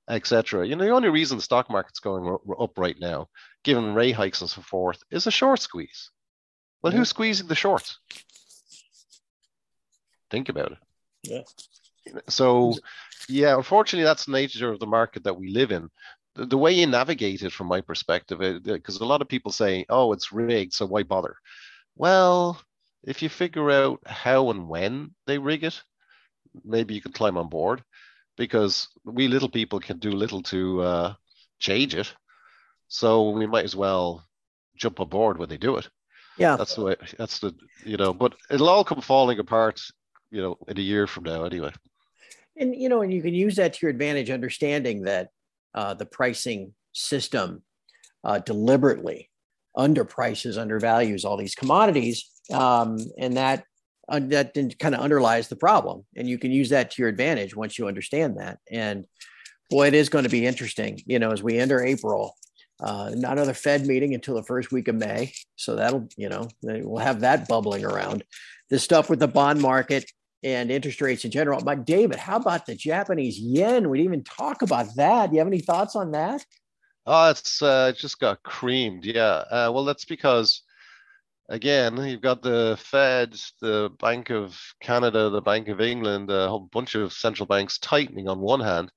etc. 0.08 0.66
You 0.66 0.76
know, 0.76 0.84
the 0.84 0.90
only 0.90 1.08
reason 1.08 1.38
the 1.38 1.42
stock 1.42 1.70
market's 1.70 2.00
going 2.00 2.36
up 2.58 2.78
right 2.78 2.98
now, 2.98 3.28
given 3.64 3.94
rate 3.94 4.12
hikes 4.12 4.40
and 4.40 4.50
so 4.50 4.62
forth, 4.62 5.02
is 5.10 5.26
a 5.26 5.30
short 5.30 5.60
squeeze. 5.60 6.10
Well, 6.82 6.92
who's 6.92 7.08
squeezing 7.08 7.48
the 7.48 7.54
shorts? 7.54 7.98
Think 10.30 10.48
about 10.48 10.72
it. 10.72 10.78
Yeah. 11.22 11.42
So, 12.28 12.74
yeah, 13.28 13.56
unfortunately, 13.56 14.04
that's 14.04 14.26
the 14.26 14.32
nature 14.32 14.70
of 14.70 14.78
the 14.78 14.86
market 14.86 15.24
that 15.24 15.36
we 15.36 15.48
live 15.48 15.72
in. 15.72 15.90
The, 16.34 16.46
the 16.46 16.58
way 16.58 16.72
you 16.72 16.86
navigate 16.86 17.42
it, 17.42 17.52
from 17.52 17.66
my 17.66 17.80
perspective, 17.80 18.40
uh, 18.40 18.60
because 18.62 19.00
a 19.00 19.04
lot 19.04 19.22
of 19.22 19.28
people 19.28 19.50
say, 19.50 19.84
"Oh, 19.88 20.12
it's 20.12 20.32
rigged, 20.32 20.74
so 20.74 20.86
why 20.86 21.02
bother?" 21.02 21.36
Well, 21.96 22.60
if 23.02 23.22
you 23.22 23.28
figure 23.28 23.70
out 23.70 24.00
how 24.06 24.50
and 24.50 24.68
when 24.68 25.14
they 25.26 25.38
rig 25.38 25.64
it, 25.64 25.82
maybe 26.64 26.94
you 26.94 27.00
can 27.00 27.12
climb 27.12 27.36
on 27.36 27.48
board 27.48 27.82
because 28.36 28.88
we 29.04 29.28
little 29.28 29.48
people 29.48 29.80
can 29.80 29.98
do 29.98 30.10
little 30.10 30.42
to 30.42 30.82
uh, 30.82 31.14
change 31.58 31.94
it. 31.94 32.12
So 32.88 33.30
we 33.30 33.46
might 33.46 33.64
as 33.64 33.76
well 33.76 34.24
jump 34.76 35.00
aboard 35.00 35.38
when 35.38 35.48
they 35.48 35.56
do 35.56 35.76
it. 35.76 35.88
Yeah. 36.38 36.56
That's 36.56 36.74
the 36.74 36.84
way, 36.84 36.96
that's 37.18 37.38
the, 37.40 37.54
you 37.84 37.96
know, 37.96 38.12
but 38.12 38.34
it'll 38.50 38.68
all 38.68 38.84
come 38.84 39.00
falling 39.00 39.38
apart, 39.38 39.80
you 40.30 40.42
know, 40.42 40.58
in 40.68 40.78
a 40.78 40.82
year 40.82 41.06
from 41.06 41.24
now 41.24 41.44
anyway. 41.44 41.72
And, 42.58 42.74
you 42.74 42.88
know, 42.88 43.02
and 43.02 43.12
you 43.12 43.22
can 43.22 43.34
use 43.34 43.56
that 43.56 43.74
to 43.74 43.78
your 43.82 43.90
advantage, 43.90 44.30
understanding 44.30 45.02
that 45.02 45.28
uh, 45.74 45.94
the 45.94 46.06
pricing 46.06 46.74
system 46.92 47.62
uh, 48.24 48.38
deliberately 48.38 49.30
underprices, 49.76 50.58
undervalues 50.58 51.24
all 51.24 51.36
these 51.36 51.54
commodities, 51.54 52.30
um, 52.52 52.98
and 53.18 53.36
that 53.36 53.64
uh, 54.08 54.20
that 54.24 54.54
kind 54.78 54.94
of 54.94 55.00
underlies 55.00 55.48
the 55.48 55.56
problem. 55.56 56.04
And 56.16 56.28
you 56.28 56.38
can 56.38 56.52
use 56.52 56.70
that 56.70 56.90
to 56.92 57.02
your 57.02 57.08
advantage 57.08 57.56
once 57.56 57.78
you 57.78 57.88
understand 57.88 58.38
that. 58.38 58.58
And 58.70 59.06
boy, 59.70 59.88
it 59.88 59.94
is 59.94 60.08
going 60.08 60.24
to 60.24 60.30
be 60.30 60.46
interesting. 60.46 61.00
You 61.06 61.18
know, 61.18 61.32
as 61.32 61.42
we 61.42 61.58
enter 61.58 61.84
April, 61.84 62.34
uh, 62.80 63.10
not 63.14 63.32
another 63.32 63.54
Fed 63.54 63.86
meeting 63.86 64.14
until 64.14 64.34
the 64.34 64.42
first 64.42 64.70
week 64.70 64.88
of 64.88 64.94
May, 64.94 65.32
so 65.56 65.76
that'll 65.76 66.08
you 66.16 66.28
know 66.28 66.46
we'll 66.62 67.02
have 67.02 67.20
that 67.20 67.48
bubbling 67.48 67.84
around. 67.84 68.22
The 68.68 68.78
stuff 68.78 69.08
with 69.08 69.20
the 69.20 69.28
bond 69.28 69.62
market 69.62 70.10
and 70.42 70.70
interest 70.70 71.00
rates 71.00 71.24
in 71.24 71.30
general. 71.30 71.60
But 71.62 71.86
David, 71.86 72.18
how 72.18 72.36
about 72.36 72.66
the 72.66 72.74
Japanese 72.74 73.38
yen? 73.38 73.88
We 73.88 73.98
didn't 73.98 74.12
even 74.12 74.24
talk 74.24 74.62
about 74.62 74.94
that. 74.96 75.30
Do 75.30 75.34
you 75.34 75.38
have 75.40 75.48
any 75.48 75.60
thoughts 75.60 75.96
on 75.96 76.12
that? 76.12 76.44
Oh, 77.06 77.30
it's 77.30 77.62
uh, 77.62 77.92
just 77.96 78.18
got 78.18 78.42
creamed. 78.42 79.04
Yeah. 79.04 79.44
Uh, 79.50 79.70
well, 79.72 79.84
that's 79.84 80.04
because, 80.04 80.62
again, 81.48 81.96
you've 81.96 82.20
got 82.20 82.42
the 82.42 82.76
Fed, 82.80 83.38
the 83.60 83.90
Bank 84.00 84.30
of 84.30 84.60
Canada, 84.80 85.30
the 85.30 85.40
Bank 85.40 85.68
of 85.68 85.80
England, 85.80 86.30
a 86.30 86.48
whole 86.48 86.68
bunch 86.72 86.94
of 86.94 87.12
central 87.12 87.46
banks 87.46 87.78
tightening 87.78 88.28
on 88.28 88.40
one 88.40 88.60
hand, 88.60 88.90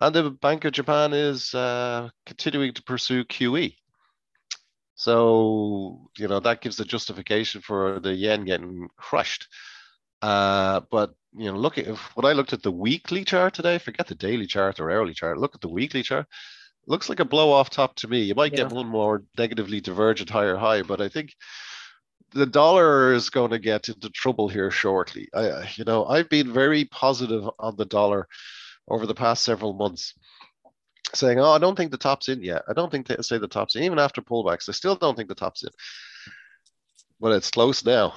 and 0.00 0.14
the 0.14 0.30
Bank 0.30 0.64
of 0.64 0.72
Japan 0.72 1.12
is 1.12 1.54
uh, 1.54 2.08
continuing 2.26 2.72
to 2.74 2.82
pursue 2.82 3.24
QE. 3.24 3.74
So, 4.94 6.10
you 6.18 6.26
know, 6.26 6.40
that 6.40 6.60
gives 6.60 6.76
the 6.76 6.84
justification 6.84 7.60
for 7.60 8.00
the 8.00 8.12
yen 8.12 8.44
getting 8.44 8.88
crushed. 8.96 9.46
Uh, 10.20 10.80
but 10.90 11.14
you 11.36 11.52
know, 11.52 11.56
look 11.58 11.78
at 11.78 11.86
when 11.86 12.26
I 12.26 12.32
looked 12.32 12.52
at 12.52 12.62
the 12.62 12.72
weekly 12.72 13.24
chart 13.24 13.54
today, 13.54 13.78
forget 13.78 14.08
the 14.08 14.16
daily 14.16 14.46
chart 14.46 14.80
or 14.80 14.90
hourly 14.90 15.14
chart, 15.14 15.38
look 15.38 15.54
at 15.54 15.60
the 15.60 15.68
weekly 15.68 16.02
chart 16.02 16.26
looks 16.88 17.08
like 17.08 17.20
a 17.20 17.24
blow 17.24 17.52
off 17.52 17.70
top 17.70 17.94
to 17.96 18.08
me. 18.08 18.22
You 18.22 18.34
might 18.34 18.52
yeah. 18.52 18.64
get 18.64 18.72
one 18.72 18.88
more 18.88 19.22
negatively 19.36 19.80
divergent 19.80 20.30
higher 20.30 20.56
high, 20.56 20.82
but 20.82 21.00
I 21.00 21.08
think 21.08 21.34
the 22.32 22.46
dollar 22.46 23.12
is 23.12 23.30
going 23.30 23.50
to 23.50 23.58
get 23.58 23.88
into 23.88 24.10
trouble 24.10 24.48
here 24.48 24.70
shortly. 24.70 25.28
I, 25.34 25.70
you 25.76 25.84
know, 25.84 26.06
I've 26.06 26.28
been 26.28 26.52
very 26.52 26.84
positive 26.86 27.48
on 27.58 27.76
the 27.76 27.84
dollar 27.84 28.26
over 28.88 29.06
the 29.06 29.14
past 29.14 29.44
several 29.44 29.74
months, 29.74 30.14
saying, 31.14 31.38
"Oh, 31.38 31.52
I 31.52 31.58
don't 31.58 31.76
think 31.76 31.90
the 31.90 31.98
top's 31.98 32.28
in 32.28 32.42
yet. 32.42 32.62
I 32.68 32.72
don't 32.72 32.90
think 32.90 33.06
they 33.06 33.16
say 33.20 33.38
the 33.38 33.48
top's 33.48 33.76
in, 33.76 33.82
even 33.82 33.98
after 33.98 34.22
pullbacks. 34.22 34.68
I 34.68 34.72
still 34.72 34.96
don't 34.96 35.16
think 35.16 35.28
the 35.28 35.34
top's 35.34 35.62
in, 35.62 35.70
but 37.20 37.32
it's 37.32 37.50
close 37.50 37.84
now." 37.84 38.14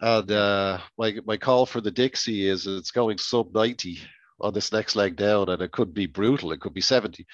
And 0.00 0.30
uh, 0.30 0.78
my 0.98 1.16
my 1.24 1.36
call 1.36 1.64
for 1.64 1.80
the 1.80 1.90
Dixie 1.90 2.48
is 2.48 2.66
it's 2.66 2.90
going 2.90 3.18
sub 3.18 3.54
ninety 3.54 4.00
on 4.40 4.52
this 4.52 4.72
next 4.72 4.96
leg 4.96 5.16
down, 5.16 5.48
and 5.48 5.62
it 5.62 5.72
could 5.72 5.94
be 5.94 6.06
brutal. 6.06 6.52
It 6.52 6.60
could 6.60 6.74
be 6.74 6.80
seventy 6.80 7.26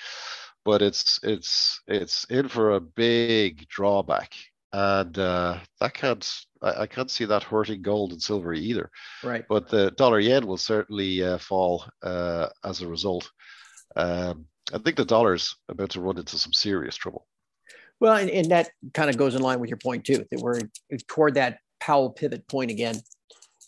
but 0.68 0.82
it's 0.82 1.18
it's 1.22 1.80
it's 1.86 2.24
in 2.24 2.46
for 2.46 2.72
a 2.72 2.80
big 2.80 3.66
drawback, 3.68 4.34
and 4.70 5.18
uh, 5.18 5.56
that 5.80 5.94
can't 5.94 6.30
I, 6.60 6.82
I, 6.82 6.86
can't 6.86 7.10
see 7.10 7.24
that 7.24 7.42
hurting 7.42 7.80
gold 7.80 8.12
and 8.12 8.20
silver 8.20 8.52
either. 8.52 8.90
Right. 9.24 9.46
But 9.48 9.70
the 9.70 9.92
dollar 9.92 10.20
yen 10.20 10.46
will 10.46 10.58
certainly 10.58 11.24
uh, 11.24 11.38
fall 11.38 11.86
uh, 12.02 12.48
as 12.66 12.82
a 12.82 12.86
result. 12.86 13.30
Um, 13.96 14.44
I 14.70 14.76
think 14.76 14.96
the 14.96 15.06
dollar's 15.06 15.56
about 15.70 15.88
to 15.92 16.02
run 16.02 16.18
into 16.18 16.36
some 16.36 16.52
serious 16.52 16.96
trouble. 16.96 17.26
Well, 17.98 18.16
and, 18.16 18.28
and 18.28 18.50
that 18.50 18.68
kind 18.92 19.08
of 19.08 19.16
goes 19.16 19.34
in 19.34 19.40
line 19.40 19.60
with 19.60 19.70
your 19.70 19.78
point 19.78 20.04
too, 20.04 20.26
that 20.30 20.38
we're 20.38 20.60
toward 21.06 21.36
that 21.36 21.60
Powell 21.80 22.10
pivot 22.10 22.46
point 22.46 22.70
again 22.70 23.00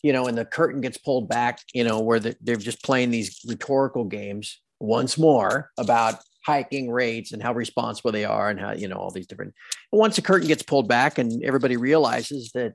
you 0.03 0.15
know, 0.15 0.29
and 0.29 0.39
the 0.39 0.47
curtain 0.47 0.81
gets 0.81 0.97
pulled 0.97 1.29
back, 1.29 1.59
you 1.75 1.85
know, 1.85 2.01
where 2.01 2.19
the, 2.19 2.35
they're 2.41 2.57
just 2.57 2.83
playing 2.83 3.11
these 3.11 3.39
rhetorical 3.47 4.05
games 4.05 4.59
once 4.81 5.19
more 5.19 5.71
about 5.79 6.15
hiking 6.51 6.91
rates 6.91 7.33
and 7.33 7.43
how 7.43 7.53
responsible 7.55 8.11
they 8.11 8.25
are 8.25 8.51
and 8.51 8.59
how 8.59 8.73
you 8.73 8.89
know 8.89 8.97
all 8.97 9.11
these 9.11 9.27
different 9.27 9.55
once 9.93 10.17
the 10.17 10.23
curtain 10.23 10.49
gets 10.49 10.63
pulled 10.63 10.89
back 10.89 11.19
and 11.19 11.45
everybody 11.45 11.77
realizes 11.77 12.51
that 12.53 12.75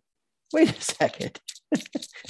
wait 0.53 0.77
a 0.77 0.81
second. 0.81 1.39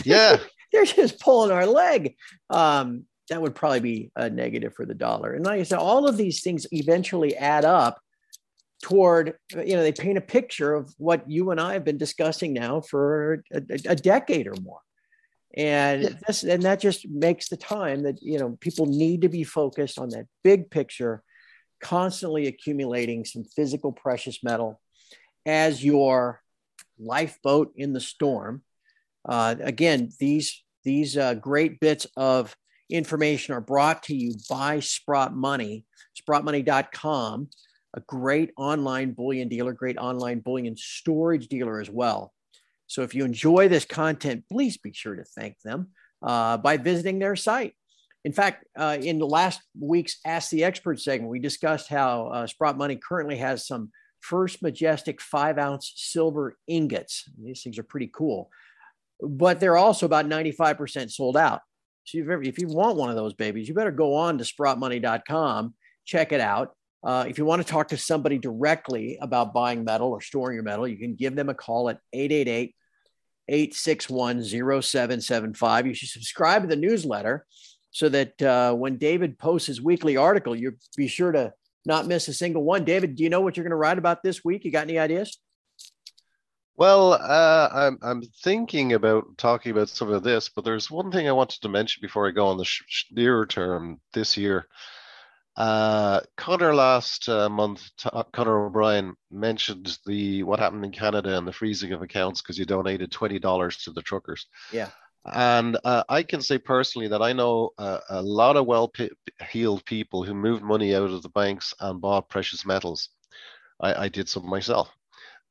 Yeah. 0.04 0.38
They're 0.72 0.86
just 0.86 1.20
pulling 1.22 1.52
our 1.52 1.66
leg. 1.66 2.16
Um, 2.50 3.06
that 3.30 3.42
would 3.42 3.56
probably 3.56 3.80
be 3.80 4.12
a 4.16 4.30
negative 4.30 4.74
for 4.74 4.86
the 4.86 4.94
dollar. 4.94 5.34
And 5.34 5.46
like 5.46 5.60
i 5.60 5.64
said 5.64 5.80
all 5.80 6.08
of 6.08 6.18
these 6.18 6.42
things 6.42 6.68
eventually 6.72 7.36
add 7.36 7.66
up 7.66 8.00
toward 8.84 9.34
you 9.52 9.76
know 9.76 9.84
they 9.84 9.92
paint 9.92 10.18
a 10.18 10.22
picture 10.22 10.74
of 10.74 10.94
what 10.98 11.30
you 11.30 11.50
and 11.52 11.60
i 11.62 11.74
have 11.74 11.86
been 11.86 11.98
discussing 11.98 12.54
now 12.54 12.82
for 12.82 13.44
a, 13.54 13.62
a 13.86 13.96
decade 13.96 14.48
or 14.48 14.56
more. 14.62 14.82
And 15.56 16.04
yeah. 16.04 16.10
this 16.28 16.44
and 16.44 16.64
that 16.64 16.82
just 16.82 17.08
makes 17.08 17.48
the 17.50 17.58
time 17.58 18.04
that 18.04 18.22
you 18.22 18.38
know 18.40 18.58
people 18.60 18.86
need 18.86 19.22
to 19.22 19.30
be 19.30 19.44
focused 19.44 19.98
on 19.98 20.10
that 20.10 20.28
big 20.44 20.70
picture 20.70 21.24
constantly 21.86 22.48
accumulating 22.48 23.26
some 23.26 23.44
physical 23.44 23.92
precious 23.92 24.44
metal 24.44 24.80
as 25.46 25.84
your 25.84 26.42
lifeboat 26.98 27.72
in 27.76 27.94
the 27.94 28.00
storm 28.00 28.62
uh, 29.28 29.56
again 29.62 30.10
these 30.20 30.64
these 30.84 31.18
uh, 31.18 31.34
great 31.34 31.80
bits 31.80 32.08
of 32.16 32.56
information 32.90 33.54
are 33.54 33.62
brought 33.62 34.04
to 34.04 34.16
you 34.16 34.34
by 34.50 34.80
sprott 34.80 35.36
money 35.36 35.86
sprottmoney.com 36.20 37.50
a 37.96 38.00
great 38.02 38.52
online 38.58 39.12
bullion 39.12 39.48
dealer 39.48 39.74
great 39.74 39.98
online 39.98 40.40
bullion 40.40 40.76
storage 40.78 41.48
dealer 41.48 41.80
as 41.80 41.90
well 41.90 42.34
so 42.88 43.02
if 43.02 43.16
you 43.16 43.26
enjoy 43.26 43.68
this 43.68 43.86
content, 43.86 44.46
please 44.52 44.78
be 44.78 44.94
sure 44.94 45.16
to 45.16 45.24
thank 45.24 45.60
them 45.62 45.90
uh, 46.22 46.58
by 46.58 46.78
visiting 46.78 47.20
their 47.20 47.36
site. 47.36 47.74
In 48.26 48.34
fact, 48.34 48.66
uh, 48.76 48.98
in 49.00 49.20
the 49.20 49.28
last 49.28 49.62
week's 49.80 50.18
Ask 50.26 50.50
the 50.50 50.64
Expert 50.64 51.00
segment, 51.00 51.30
we 51.30 51.38
discussed 51.40 51.88
how 51.88 52.30
uh, 52.30 52.48
Sprott 52.48 52.76
Money 52.76 52.96
currently 52.96 53.38
has 53.38 53.68
some 53.68 53.92
First 54.20 54.64
Majestic 54.64 55.22
five 55.22 55.60
ounce 55.60 55.94
silver 55.96 56.58
ingots. 56.68 57.30
These 57.40 57.62
things 57.62 57.78
are 57.78 57.84
pretty 57.84 58.10
cool, 58.12 58.50
but 59.22 59.60
they're 59.60 59.78
also 59.78 60.08
about 60.08 60.26
95% 60.26 61.12
sold 61.12 61.38
out. 61.38 61.62
So 62.06 62.18
if, 62.18 62.48
if 62.48 62.58
you 62.58 62.68
want 62.68 62.98
one 62.98 63.12
of 63.12 63.16
those 63.16 63.36
babies, 63.36 63.68
you 63.68 63.76
better 63.76 63.92
go 63.92 64.16
on 64.16 64.40
to 64.40 64.44
sprottmoney.com, 64.44 65.76
check 66.06 66.32
it 66.32 66.42
out. 66.42 66.76
Uh, 67.04 67.26
if 67.30 67.38
you 67.38 67.46
want 67.46 67.62
to 67.62 67.68
talk 67.68 67.90
to 67.90 67.98
somebody 67.98 68.40
directly 68.40 69.20
about 69.22 69.54
buying 69.54 69.84
metal 69.84 70.10
or 70.10 70.22
storing 70.22 70.56
your 70.56 70.64
metal, 70.64 70.88
you 70.88 70.98
can 70.98 71.14
give 71.14 71.36
them 71.36 71.50
a 71.50 71.54
call 71.54 71.90
at 71.90 72.00
888 72.12 72.76
861 73.48 74.44
0775. 74.44 75.86
You 75.86 75.94
should 75.94 76.10
subscribe 76.10 76.64
to 76.64 76.68
the 76.68 76.76
newsletter 76.76 77.46
so 77.96 78.10
that 78.10 78.42
uh, 78.42 78.74
when 78.74 78.98
David 78.98 79.40
posts 79.40 79.68
his 79.68 79.82
weekly 79.82 80.18
article, 80.18 80.54
you 80.54 80.74
be 80.98 81.08
sure 81.08 81.32
to 81.32 81.54
not 81.86 82.08
miss 82.08 82.28
a 82.28 82.34
single 82.34 82.62
one. 82.62 82.84
David, 82.84 83.16
do 83.16 83.24
you 83.24 83.30
know 83.30 83.40
what 83.40 83.56
you're 83.56 83.64
going 83.64 83.70
to 83.70 83.78
write 83.78 83.98
about 83.98 84.22
this 84.22 84.44
week? 84.44 84.66
You 84.66 84.72
got 84.74 84.84
any 84.84 85.00
ideas? 85.00 85.40
Well, 86.76 87.14
uh, 87.14 87.70
I'm 87.72 87.98
I'm 88.02 88.22
thinking 88.44 88.92
about 88.92 89.38
talking 89.38 89.72
about 89.72 89.88
some 89.88 90.12
of 90.12 90.24
this, 90.24 90.50
but 90.50 90.66
there's 90.66 90.92
one 90.92 91.10
thing 91.10 91.30
I 91.30 91.32
wanted 91.32 91.62
to 91.62 91.70
mention 91.70 92.02
before 92.02 92.28
I 92.28 92.32
go 92.32 92.48
on 92.48 92.58
the 92.58 92.66
sh- 92.66 93.06
nearer 93.12 93.46
term 93.46 94.02
this 94.12 94.36
year. 94.36 94.68
Uh, 95.56 96.20
Connor 96.36 96.76
last 96.76 97.30
uh, 97.30 97.48
month, 97.48 97.82
t- 97.98 98.10
Connor 98.34 98.66
O'Brien 98.66 99.16
mentioned 99.32 99.98
the 100.06 100.44
what 100.44 100.60
happened 100.60 100.84
in 100.84 100.92
Canada 100.92 101.38
and 101.38 101.48
the 101.48 101.54
freezing 101.54 101.94
of 101.94 102.02
accounts 102.02 102.42
because 102.42 102.60
you 102.60 102.66
donated 102.66 103.10
twenty 103.10 103.40
dollars 103.40 103.78
to 103.84 103.92
the 103.92 104.02
truckers. 104.02 104.48
Yeah. 104.74 104.90
And 105.34 105.78
uh, 105.84 106.04
I 106.08 106.24
can 106.24 106.42
say 106.42 106.58
personally 106.58 107.08
that 107.08 107.22
I 107.22 107.34
know 107.34 107.72
uh, 107.78 108.00
a 108.10 108.22
lot 108.22 108.58
of 108.58 108.68
well-heeled 108.68 109.86
people 109.86 110.24
who 110.24 110.36
moved 110.36 110.64
money 110.64 110.96
out 110.96 111.10
of 111.10 111.24
the 111.24 111.30
banks 111.30 111.74
and 111.80 112.00
bought 112.02 112.30
precious 112.30 112.66
metals. 112.66 113.10
I, 113.80 114.06
I 114.06 114.10
did 114.10 114.30
some 114.30 114.48
myself, 114.48 114.90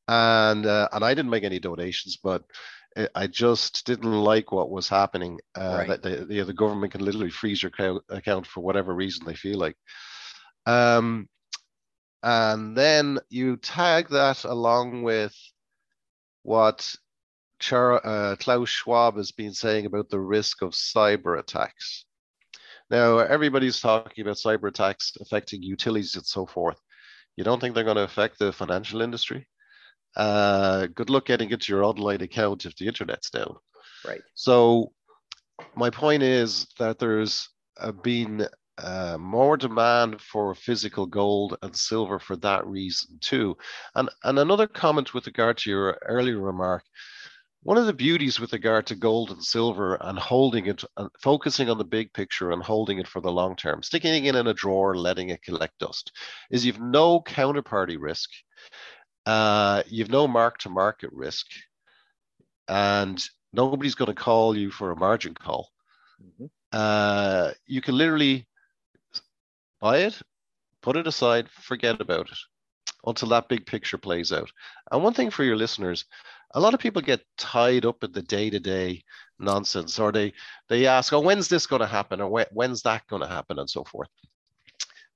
and 0.08 0.64
uh, 0.64 0.88
and 0.92 1.04
I 1.04 1.12
didn't 1.12 1.30
make 1.30 1.44
any 1.44 1.58
donations, 1.58 2.18
but 2.22 2.44
I 3.14 3.26
just 3.26 3.84
didn't 3.86 4.12
like 4.12 4.52
what 4.52 4.70
was 4.70 4.88
happening. 4.88 5.40
Uh, 5.56 5.76
right. 5.78 5.88
That 5.88 6.02
the, 6.02 6.24
the, 6.24 6.44
the 6.44 6.52
government 6.52 6.92
can 6.92 7.04
literally 7.04 7.30
freeze 7.30 7.62
your 7.62 7.72
account 8.08 8.46
for 8.46 8.60
whatever 8.62 8.94
reason 8.94 9.26
they 9.26 9.34
feel 9.34 9.58
like. 9.58 9.76
Um, 10.66 11.28
and 12.22 12.76
then 12.76 13.18
you 13.28 13.56
tag 13.56 14.08
that 14.10 14.44
along 14.44 15.02
with 15.02 15.34
what 16.42 16.94
Char- 17.64 18.06
uh, 18.06 18.36
Klaus 18.36 18.68
Schwab 18.68 19.16
has 19.16 19.32
been 19.32 19.54
saying 19.54 19.86
about 19.86 20.10
the 20.10 20.20
risk 20.20 20.62
of 20.62 20.72
cyber 20.72 21.38
attacks. 21.38 22.04
Now, 22.90 23.18
everybody's 23.18 23.80
talking 23.80 24.22
about 24.22 24.36
cyber 24.36 24.68
attacks 24.68 25.12
affecting 25.20 25.62
utilities 25.62 26.14
and 26.16 26.26
so 26.26 26.46
forth. 26.46 26.78
You 27.36 27.44
don't 27.44 27.60
think 27.60 27.74
they're 27.74 27.84
going 27.84 27.96
to 27.96 28.02
affect 28.02 28.38
the 28.38 28.52
financial 28.52 29.00
industry? 29.00 29.48
uh, 30.16 30.86
good 30.94 31.10
luck 31.10 31.26
getting 31.26 31.50
into 31.50 31.72
your 31.72 31.84
online 31.84 32.22
account 32.22 32.66
if 32.66 32.76
the 32.76 32.86
internet's 32.86 33.30
down. 33.30 33.56
Right. 34.06 34.22
So 34.34 34.92
my 35.74 35.90
point 35.90 36.22
is 36.22 36.66
that 36.78 36.98
there's 36.98 37.48
uh, 37.80 37.92
been 37.92 38.46
uh, 38.78 39.16
more 39.18 39.56
demand 39.56 40.20
for 40.20 40.54
physical 40.54 41.06
gold 41.06 41.56
and 41.62 41.74
silver 41.74 42.18
for 42.18 42.36
that 42.36 42.66
reason 42.66 43.18
too. 43.20 43.56
And 43.94 44.08
and 44.24 44.38
another 44.38 44.66
comment 44.66 45.14
with 45.14 45.26
regard 45.26 45.58
to 45.58 45.70
your 45.70 45.98
earlier 46.06 46.38
remark. 46.38 46.84
One 47.64 47.78
of 47.78 47.86
the 47.86 47.92
beauties 47.92 48.38
with 48.38 48.52
regard 48.52 48.86
to 48.86 48.94
gold 48.94 49.30
and 49.30 49.42
silver 49.42 49.96
and 50.00 50.18
holding 50.18 50.66
it, 50.66 50.84
and 50.96 51.10
focusing 51.20 51.68
on 51.68 51.78
the 51.78 51.84
big 51.84 52.12
picture 52.12 52.52
and 52.52 52.62
holding 52.62 52.98
it 52.98 53.08
for 53.08 53.20
the 53.20 53.32
long 53.32 53.56
term, 53.56 53.82
sticking 53.82 54.24
it 54.26 54.36
in 54.36 54.46
a 54.46 54.54
drawer, 54.54 54.96
letting 54.96 55.30
it 55.30 55.42
collect 55.42 55.78
dust, 55.78 56.12
is 56.50 56.64
you've 56.64 56.80
no 56.80 57.20
counterparty 57.20 57.96
risk 57.98 58.30
uh, 59.26 59.82
you've 59.86 60.10
no 60.10 60.28
mark 60.28 60.58
to 60.58 60.68
market 60.68 61.10
risk, 61.12 61.46
and 62.68 63.22
nobody's 63.52 63.94
going 63.94 64.14
to 64.14 64.14
call 64.14 64.56
you 64.56 64.70
for 64.70 64.90
a 64.90 64.96
margin 64.96 65.34
call. 65.34 65.70
Mm-hmm. 66.22 66.46
Uh, 66.72 67.52
you 67.66 67.80
can 67.80 67.96
literally 67.96 68.46
buy 69.80 69.98
it, 69.98 70.20
put 70.82 70.96
it 70.96 71.06
aside, 71.06 71.48
forget 71.50 72.00
about 72.00 72.30
it 72.30 72.38
until 73.06 73.28
that 73.28 73.48
big 73.48 73.66
picture 73.66 73.98
plays 73.98 74.32
out. 74.32 74.50
And 74.90 75.02
one 75.02 75.14
thing 75.14 75.30
for 75.30 75.44
your 75.44 75.56
listeners, 75.56 76.04
a 76.54 76.60
lot 76.60 76.74
of 76.74 76.80
people 76.80 77.02
get 77.02 77.24
tied 77.36 77.84
up 77.84 78.02
in 78.04 78.12
the 78.12 78.22
day-to-day 78.22 79.02
nonsense, 79.38 79.98
or 79.98 80.12
they 80.12 80.32
they 80.68 80.86
ask, 80.86 81.12
"Oh, 81.12 81.20
when's 81.20 81.48
this 81.48 81.66
going 81.66 81.80
to 81.80 81.86
happen?" 81.86 82.20
or 82.20 82.46
"When's 82.52 82.82
that 82.82 83.06
going 83.08 83.22
to 83.22 83.28
happen?" 83.28 83.58
and 83.58 83.68
so 83.68 83.84
forth. 83.84 84.08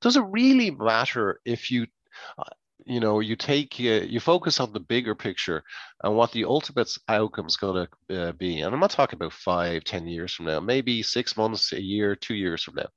Does 0.01 0.17
it 0.17 0.23
really 0.23 0.71
matter 0.71 1.41
if 1.45 1.71
you? 1.71 1.87
you 2.87 3.01
know 3.01 3.21
you 3.21 3.37
take 3.37 3.77
uh, 3.81 4.05
you 4.07 4.19
focus 4.19 4.61
on 4.61 4.73
the 4.73 4.81
bigger 4.81 5.15
picture 5.15 5.63
and 6.03 6.17
what 6.17 6.33
the 6.33 6.45
ultimate 6.45 6.91
outcome 7.09 7.47
is 7.47 7.57
going 7.57 7.87
to 8.09 8.17
uh, 8.19 8.33
be 8.33 8.61
and 8.61 8.73
i'm 8.73 8.81
not 8.81 8.91
talking 8.91 9.17
about 9.17 9.33
five 9.33 9.85
ten 9.85 10.07
years 10.07 10.33
from 10.33 10.47
now 10.47 10.59
maybe 10.59 11.03
six 11.03 11.37
months 11.37 11.73
a 11.73 11.83
year 11.83 12.17
two 12.17 12.35
years 12.35 12.63
from 12.63 12.77
now 12.77 12.89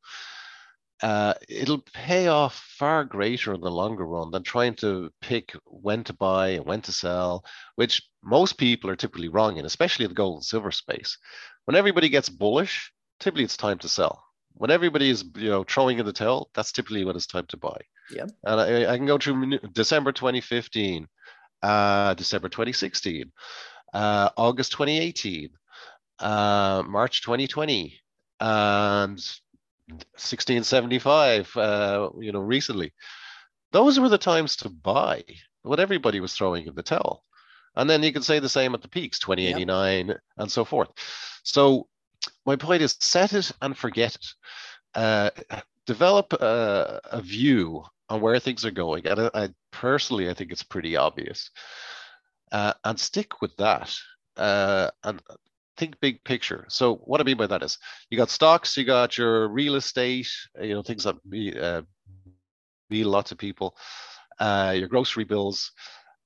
uh, 1.02 1.34
it'll 1.50 1.84
pay 1.94 2.28
off 2.28 2.56
far 2.78 3.04
greater 3.04 3.54
in 3.54 3.62
the 3.62 3.72
longer 3.72 4.06
run 4.06 4.32
than 4.32 4.44
trying 4.44 4.76
to 4.76 5.12
pick 5.22 5.54
when 5.66 6.04
to 6.04 6.14
buy 6.14 6.50
and 6.50 6.66
when 6.66 6.82
to 6.82 6.92
sell, 6.92 7.44
which 7.76 8.04
most 8.24 8.54
people 8.54 8.90
are 8.90 8.96
typically 8.96 9.28
wrong 9.28 9.58
in, 9.58 9.66
especially 9.66 10.06
in 10.06 10.12
the 10.12 10.16
gold 10.16 10.36
and 10.36 10.46
silver 10.46 10.72
space. 10.72 11.18
When 11.66 11.76
everybody 11.76 12.10
gets 12.10 12.30
bullish, 12.30 12.92
typically 13.20 13.44
it's 13.44 13.58
time 13.58 13.80
to 13.80 13.90
sell. 13.90 14.24
When 14.54 14.70
everybody 14.70 15.10
is 15.10 15.24
you 15.36 15.50
know 15.50 15.64
throwing 15.64 15.98
in 15.98 16.06
the 16.06 16.14
towel, 16.14 16.50
that's 16.54 16.72
typically 16.72 17.04
when 17.04 17.16
it's 17.16 17.28
time 17.28 17.46
to 17.48 17.58
buy. 17.58 17.80
Yeah. 18.12 18.28
And 18.44 18.62
I, 18.62 18.94
I 18.94 18.98
can 18.98 19.08
go 19.08 19.18
through 19.18 19.60
December 19.72 20.12
2015, 20.12 21.08
uh, 21.64 22.14
December 22.14 22.50
2016, 22.50 23.32
uh, 23.94 24.30
August 24.38 24.72
2018, 24.74 25.50
uh, 26.20 26.84
March 26.86 27.22
2020, 27.22 28.00
and 28.40 29.20
1675, 29.92 31.58
uh, 31.58 32.10
you 32.20 32.32
know, 32.32 32.40
recently. 32.40 32.94
Those 33.72 34.00
were 34.00 34.10
the 34.10 34.18
times 34.18 34.56
to 34.58 34.70
buy 34.70 35.24
what 35.64 35.80
everybody 35.80 36.20
was 36.20 36.34
throwing 36.34 36.68
in 36.68 36.76
the 36.76 36.84
towel. 36.84 37.24
And 37.76 37.90
then 37.90 38.04
you 38.04 38.12
can 38.12 38.22
say 38.22 38.40
the 38.40 38.50
same 38.50 38.74
at 38.74 38.82
the 38.82 38.90
peaks, 38.90 39.20
2089 39.20 40.08
yep. 40.08 40.18
and 40.38 40.52
so 40.52 40.66
forth. 40.66 40.90
So 41.44 41.88
my 42.46 42.56
point 42.56 42.82
is 42.82 42.98
set 43.00 43.34
it 43.34 43.52
and 43.62 43.78
forget 43.78 44.16
it. 44.16 44.26
Uh, 44.94 45.30
develop 45.86 46.34
a, 46.34 47.00
a, 47.06 47.22
view 47.22 47.84
on 48.10 48.20
where 48.20 48.40
things 48.40 48.66
are 48.66 48.72
going. 48.72 49.08
And 49.08 49.22
I, 49.22 49.30
I 49.34 49.50
personally, 49.72 50.30
I 50.30 50.34
think 50.34 50.52
it's 50.52 50.64
pretty 50.64 50.98
obvious. 50.98 51.50
Uh, 52.52 52.74
and 52.84 53.00
stick 53.00 53.42
with 53.42 53.56
that. 53.56 53.96
Uh, 54.36 54.90
and 55.04 55.22
think 55.78 56.00
big 56.00 56.24
picture. 56.24 56.66
So 56.70 56.96
what 56.96 57.22
I 57.22 57.24
mean 57.24 57.38
by 57.38 57.48
that 57.48 57.64
is, 57.64 57.78
you 58.10 58.18
got 58.18 58.30
stocks, 58.30 58.78
you 58.78 58.84
got 58.84 59.18
your 59.18 59.48
real 59.48 59.76
estate, 59.76 60.30
you 60.62 60.74
know, 60.74 60.84
things 60.84 61.04
that 61.04 61.16
be, 61.30 61.58
uh, 61.60 61.82
lots 62.90 63.32
of 63.32 63.38
people, 63.38 63.76
uh, 64.40 64.74
your 64.76 64.88
grocery 64.88 65.24
bills, 65.24 65.72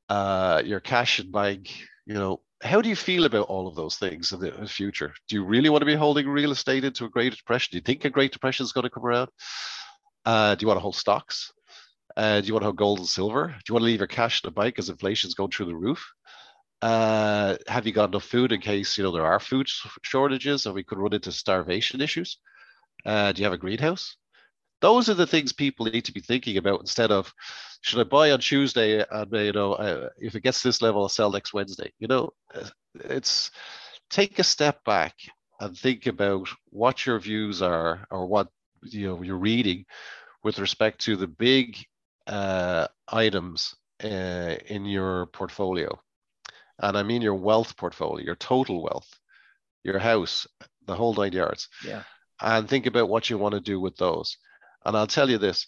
uh, 0.10 0.62
your 0.66 0.80
cash 0.80 1.20
in 1.20 1.32
bank. 1.32 1.72
You 2.06 2.16
know, 2.16 2.42
how 2.62 2.82
do 2.82 2.90
you 2.90 2.96
feel 2.96 3.26
about 3.26 3.48
all 3.48 3.68
of 3.68 3.76
those 3.76 3.98
things 3.98 4.32
in 4.32 4.40
the 4.40 4.68
future? 4.68 5.14
Do 5.28 5.36
you 5.36 5.44
really 5.44 5.70
want 5.70 5.82
to 5.82 5.86
be 5.86 5.96
holding 5.96 6.28
real 6.28 6.52
estate 6.52 6.84
into 6.84 7.06
a 7.06 7.10
Great 7.10 7.36
Depression? 7.36 7.70
Do 7.72 7.78
you 7.78 7.82
think 7.82 8.06
a 8.06 8.10
Great 8.10 8.32
Depression 8.32 8.64
is 8.64 8.72
going 8.72 8.84
to 8.84 8.90
come 8.90 9.06
around? 9.06 9.30
Uh, 10.26 10.56
do 10.56 10.64
you 10.64 10.68
want 10.68 10.78
to 10.78 10.82
hold 10.82 10.96
stocks? 10.96 11.52
Uh, 12.18 12.42
do 12.42 12.48
you 12.48 12.54
want 12.54 12.62
to 12.62 12.68
hold 12.68 12.78
gold 12.78 13.00
and 13.00 13.08
silver? 13.08 13.48
Do 13.48 13.64
you 13.68 13.74
want 13.74 13.82
to 13.82 13.86
leave 13.86 14.00
your 14.00 14.08
cash 14.08 14.42
in 14.44 14.48
the 14.48 14.52
bank 14.52 14.80
as 14.80 14.90
is 14.90 15.36
going 15.36 15.52
through 15.52 15.68
the 15.68 15.76
roof? 15.76 16.04
Uh, 16.86 17.58
have 17.68 17.88
you 17.88 17.92
got 17.92 18.10
enough 18.10 18.26
food 18.26 18.52
in 18.52 18.62
case 18.62 18.96
you 18.96 19.04
know 19.04 19.12
there 19.12 19.26
are 19.26 19.40
food 19.40 19.68
shortages 20.04 20.68
and 20.68 20.76
we 20.76 20.84
could 20.84 21.00
run 21.00 21.14
into 21.14 21.32
starvation 21.32 22.00
issues? 22.00 22.38
Uh, 23.04 23.32
do 23.32 23.42
you 23.42 23.44
have 23.44 23.54
a 23.54 23.58
greenhouse? 23.58 24.18
Those 24.82 25.10
are 25.10 25.16
the 25.16 25.26
things 25.26 25.52
people 25.52 25.88
need 25.88 26.06
to 26.06 26.14
be 26.14 26.20
thinking 26.20 26.58
about 26.58 26.82
instead 26.82 27.12
of 27.12 27.34
should 27.82 28.00
I 28.00 28.04
buy 28.04 28.30
on 28.30 28.40
Tuesday 28.40 29.04
and 29.10 29.32
you 29.32 29.52
know 29.52 30.10
if 30.20 30.36
it 30.36 30.44
gets 30.44 30.62
this 30.62 30.80
level, 30.80 31.02
I'll 31.02 31.10
sell 31.10 31.32
next 31.32 31.56
Wednesday. 31.56 31.92
You 31.98 32.08
know, 32.08 32.30
uh, 32.54 32.70
it's 32.94 33.50
take 34.12 34.38
a 34.38 34.44
step 34.44 34.84
back 34.84 35.16
and 35.60 35.76
think 35.76 36.06
about 36.06 36.48
what 36.70 37.04
your 37.08 37.20
views 37.20 37.64
are 37.64 38.06
or 38.12 38.28
what 38.28 38.50
you 38.84 39.08
know 39.08 39.24
you're 39.24 39.38
reading 39.38 39.86
with 40.44 40.60
respect 40.60 41.02
to 41.06 41.16
the 41.16 41.28
big 41.28 41.84
uh, 42.28 42.86
items 43.08 43.74
uh, 44.04 44.56
in 44.68 44.86
your 44.86 45.26
portfolio. 45.28 46.00
And 46.80 46.98
I 46.98 47.04
mean 47.04 47.22
your 47.22 47.36
wealth 47.36 47.78
portfolio, 47.78 48.26
your 48.26 48.36
total 48.36 48.84
wealth, 48.84 49.08
your 49.84 50.00
house, 50.00 50.48
the 50.86 50.96
whole 50.96 51.14
nine 51.14 51.32
yards. 51.32 51.70
Yeah. 51.86 52.04
And 52.42 52.68
think 52.68 52.86
about 52.86 53.10
what 53.10 53.30
you 53.30 53.38
want 53.38 53.54
to 53.54 53.62
do 53.62 53.80
with 53.80 53.96
those. 53.96 54.38
And 54.84 54.96
I'll 54.96 55.08
tell 55.08 55.30
you 55.30 55.38
this 55.38 55.68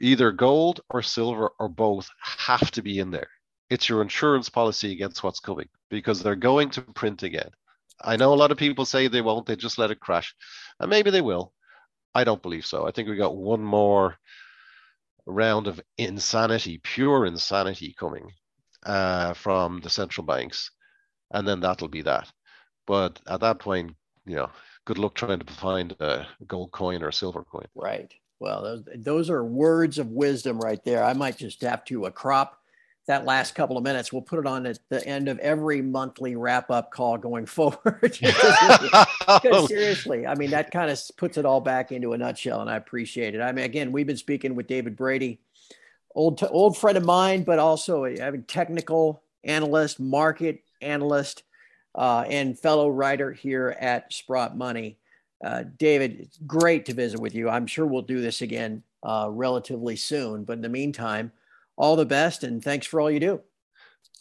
either 0.00 0.32
gold 0.32 0.80
or 0.90 1.02
silver 1.02 1.52
or 1.60 1.68
both 1.68 2.08
have 2.20 2.70
to 2.72 2.82
be 2.82 2.98
in 2.98 3.10
there. 3.10 3.28
It's 3.70 3.88
your 3.88 4.02
insurance 4.02 4.48
policy 4.48 4.92
against 4.92 5.22
what's 5.22 5.40
coming 5.40 5.68
because 5.88 6.22
they're 6.22 6.34
going 6.34 6.70
to 6.70 6.82
print 6.82 7.22
again. 7.22 7.50
I 8.00 8.16
know 8.16 8.34
a 8.34 8.36
lot 8.36 8.50
of 8.50 8.58
people 8.58 8.84
say 8.84 9.06
they 9.06 9.20
won't, 9.20 9.46
they 9.46 9.54
just 9.56 9.78
let 9.78 9.92
it 9.92 10.00
crash. 10.00 10.34
And 10.80 10.90
maybe 10.90 11.10
they 11.10 11.20
will. 11.20 11.52
I 12.14 12.24
don't 12.24 12.42
believe 12.42 12.66
so. 12.66 12.86
I 12.86 12.90
think 12.90 13.08
we 13.08 13.16
got 13.16 13.36
one 13.36 13.62
more 13.62 14.16
round 15.24 15.68
of 15.68 15.80
insanity, 15.96 16.80
pure 16.82 17.24
insanity 17.24 17.94
coming 17.96 18.32
uh, 18.84 19.34
from 19.34 19.80
the 19.80 19.90
central 19.90 20.26
banks, 20.26 20.70
and 21.30 21.46
then 21.46 21.60
that'll 21.60 21.88
be 21.88 22.02
that. 22.02 22.30
But 22.86 23.20
at 23.28 23.40
that 23.40 23.58
point, 23.58 23.94
you 24.26 24.36
know, 24.36 24.50
good 24.84 24.98
luck 24.98 25.14
trying 25.14 25.38
to 25.38 25.52
find 25.52 25.92
a 26.00 26.26
gold 26.46 26.72
coin 26.72 27.02
or 27.02 27.08
a 27.08 27.12
silver 27.12 27.44
coin. 27.44 27.66
Right. 27.74 28.12
Well, 28.40 28.62
those, 28.62 28.84
those 28.96 29.30
are 29.30 29.44
words 29.44 29.98
of 29.98 30.08
wisdom 30.08 30.58
right 30.58 30.82
there. 30.84 31.04
I 31.04 31.12
might 31.12 31.36
just 31.36 31.60
have 31.62 31.84
to 31.86 32.06
a 32.06 32.10
crop 32.10 32.58
that 33.06 33.24
last 33.24 33.54
couple 33.54 33.76
of 33.76 33.82
minutes. 33.82 34.12
We'll 34.12 34.22
put 34.22 34.38
it 34.38 34.46
on 34.46 34.64
at 34.66 34.78
the 34.88 35.04
end 35.06 35.28
of 35.28 35.38
every 35.40 35.82
monthly 35.82 36.36
wrap 36.36 36.70
up 36.70 36.90
call 36.90 37.18
going 37.18 37.46
forward. 37.46 38.00
because 38.20 39.68
seriously, 39.68 40.26
I 40.26 40.34
mean, 40.34 40.50
that 40.50 40.70
kind 40.70 40.90
of 40.90 41.00
puts 41.16 41.36
it 41.36 41.44
all 41.44 41.60
back 41.60 41.92
into 41.92 42.12
a 42.12 42.18
nutshell, 42.18 42.60
and 42.60 42.70
I 42.70 42.76
appreciate 42.76 43.34
it. 43.34 43.40
I 43.40 43.52
mean, 43.52 43.64
again, 43.64 43.92
we've 43.92 44.06
been 44.06 44.16
speaking 44.16 44.54
with 44.54 44.66
David 44.66 44.96
Brady, 44.96 45.40
old 46.14 46.42
old 46.50 46.76
friend 46.76 46.96
of 46.98 47.04
mine, 47.04 47.44
but 47.44 47.58
also 47.58 48.04
a, 48.04 48.14
a 48.16 48.38
technical 48.38 49.22
analyst, 49.44 50.00
market 50.00 50.62
analyst, 50.80 51.42
uh, 51.94 52.24
and 52.28 52.58
fellow 52.58 52.88
writer 52.88 53.32
here 53.32 53.76
at 53.80 54.12
Sprott 54.12 54.56
Money. 54.56 54.98
Uh, 55.44 55.64
David, 55.76 56.20
it's 56.20 56.38
great 56.46 56.86
to 56.86 56.94
visit 56.94 57.20
with 57.20 57.34
you. 57.34 57.48
I'm 57.48 57.66
sure 57.66 57.86
we'll 57.86 58.02
do 58.02 58.20
this 58.20 58.42
again 58.42 58.82
uh, 59.02 59.28
relatively 59.30 59.96
soon. 59.96 60.44
But 60.44 60.54
in 60.54 60.60
the 60.62 60.68
meantime, 60.68 61.32
all 61.76 61.96
the 61.96 62.06
best 62.06 62.44
and 62.44 62.62
thanks 62.62 62.86
for 62.86 63.00
all 63.00 63.10
you 63.10 63.20
do. 63.20 63.40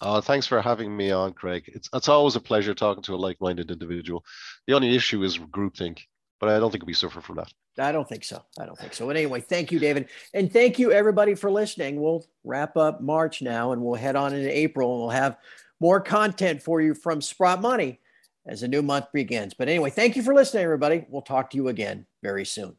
Uh, 0.02 0.20
thanks 0.20 0.48
for 0.48 0.62
having 0.62 0.96
me 0.96 1.12
on, 1.12 1.32
Craig. 1.34 1.64
It's, 1.68 1.88
it's 1.94 2.10
always 2.10 2.36
a 2.36 2.40
pleasure 2.40 2.74
talking 2.74 3.04
to 3.04 3.14
a 3.14 3.18
like 3.18 3.40
minded 3.40 3.70
individual. 3.70 4.26
The 4.66 4.74
only 4.74 4.96
issue 4.96 5.22
is 5.24 5.38
groupthink, 5.38 6.00
but 6.42 6.50
I 6.50 6.60
don't 6.60 6.72
think 6.72 6.88
we 6.88 6.94
suffer 6.94 7.22
from 7.22 7.38
that. 7.38 7.54
I 7.78 7.92
don't 7.92 8.10
think 8.10 8.24
so. 8.24 8.44
I 8.60 8.66
don't 8.66 8.78
think 8.78 8.94
so. 8.94 9.06
But 9.06 9.16
anyway, 9.16 9.40
thank 9.42 9.72
you, 9.72 9.80
David. 9.80 10.10
And 10.34 10.52
thank 10.52 10.80
you, 10.80 10.92
everybody, 10.92 11.36
for 11.36 11.52
listening. 11.52 12.02
We'll 12.02 12.26
wrap 12.44 12.76
up 12.76 13.00
March 13.00 13.42
now 13.44 13.72
and 13.72 13.82
we'll 13.82 13.96
head 13.96 14.16
on 14.16 14.34
into 14.34 14.54
April 14.54 14.92
and 14.92 15.02
we'll 15.02 15.10
have 15.12 15.38
more 15.80 16.02
content 16.02 16.62
for 16.62 16.82
you 16.82 16.96
from 16.96 17.22
Sprott 17.22 17.62
Money 17.62 18.00
as 18.48 18.64
a 18.64 18.68
new 18.68 18.82
month 18.82 19.06
begins. 19.14 19.54
But 19.54 19.70
anyway, 19.70 19.92
thank 19.92 20.16
you 20.16 20.24
for 20.24 20.34
listening, 20.34 20.64
everybody. 20.64 21.06
We'll 21.08 21.22
talk 21.22 21.52
to 21.52 21.58
you 21.58 21.68
again 21.68 22.08
very 22.24 22.46
soon. 22.46 22.76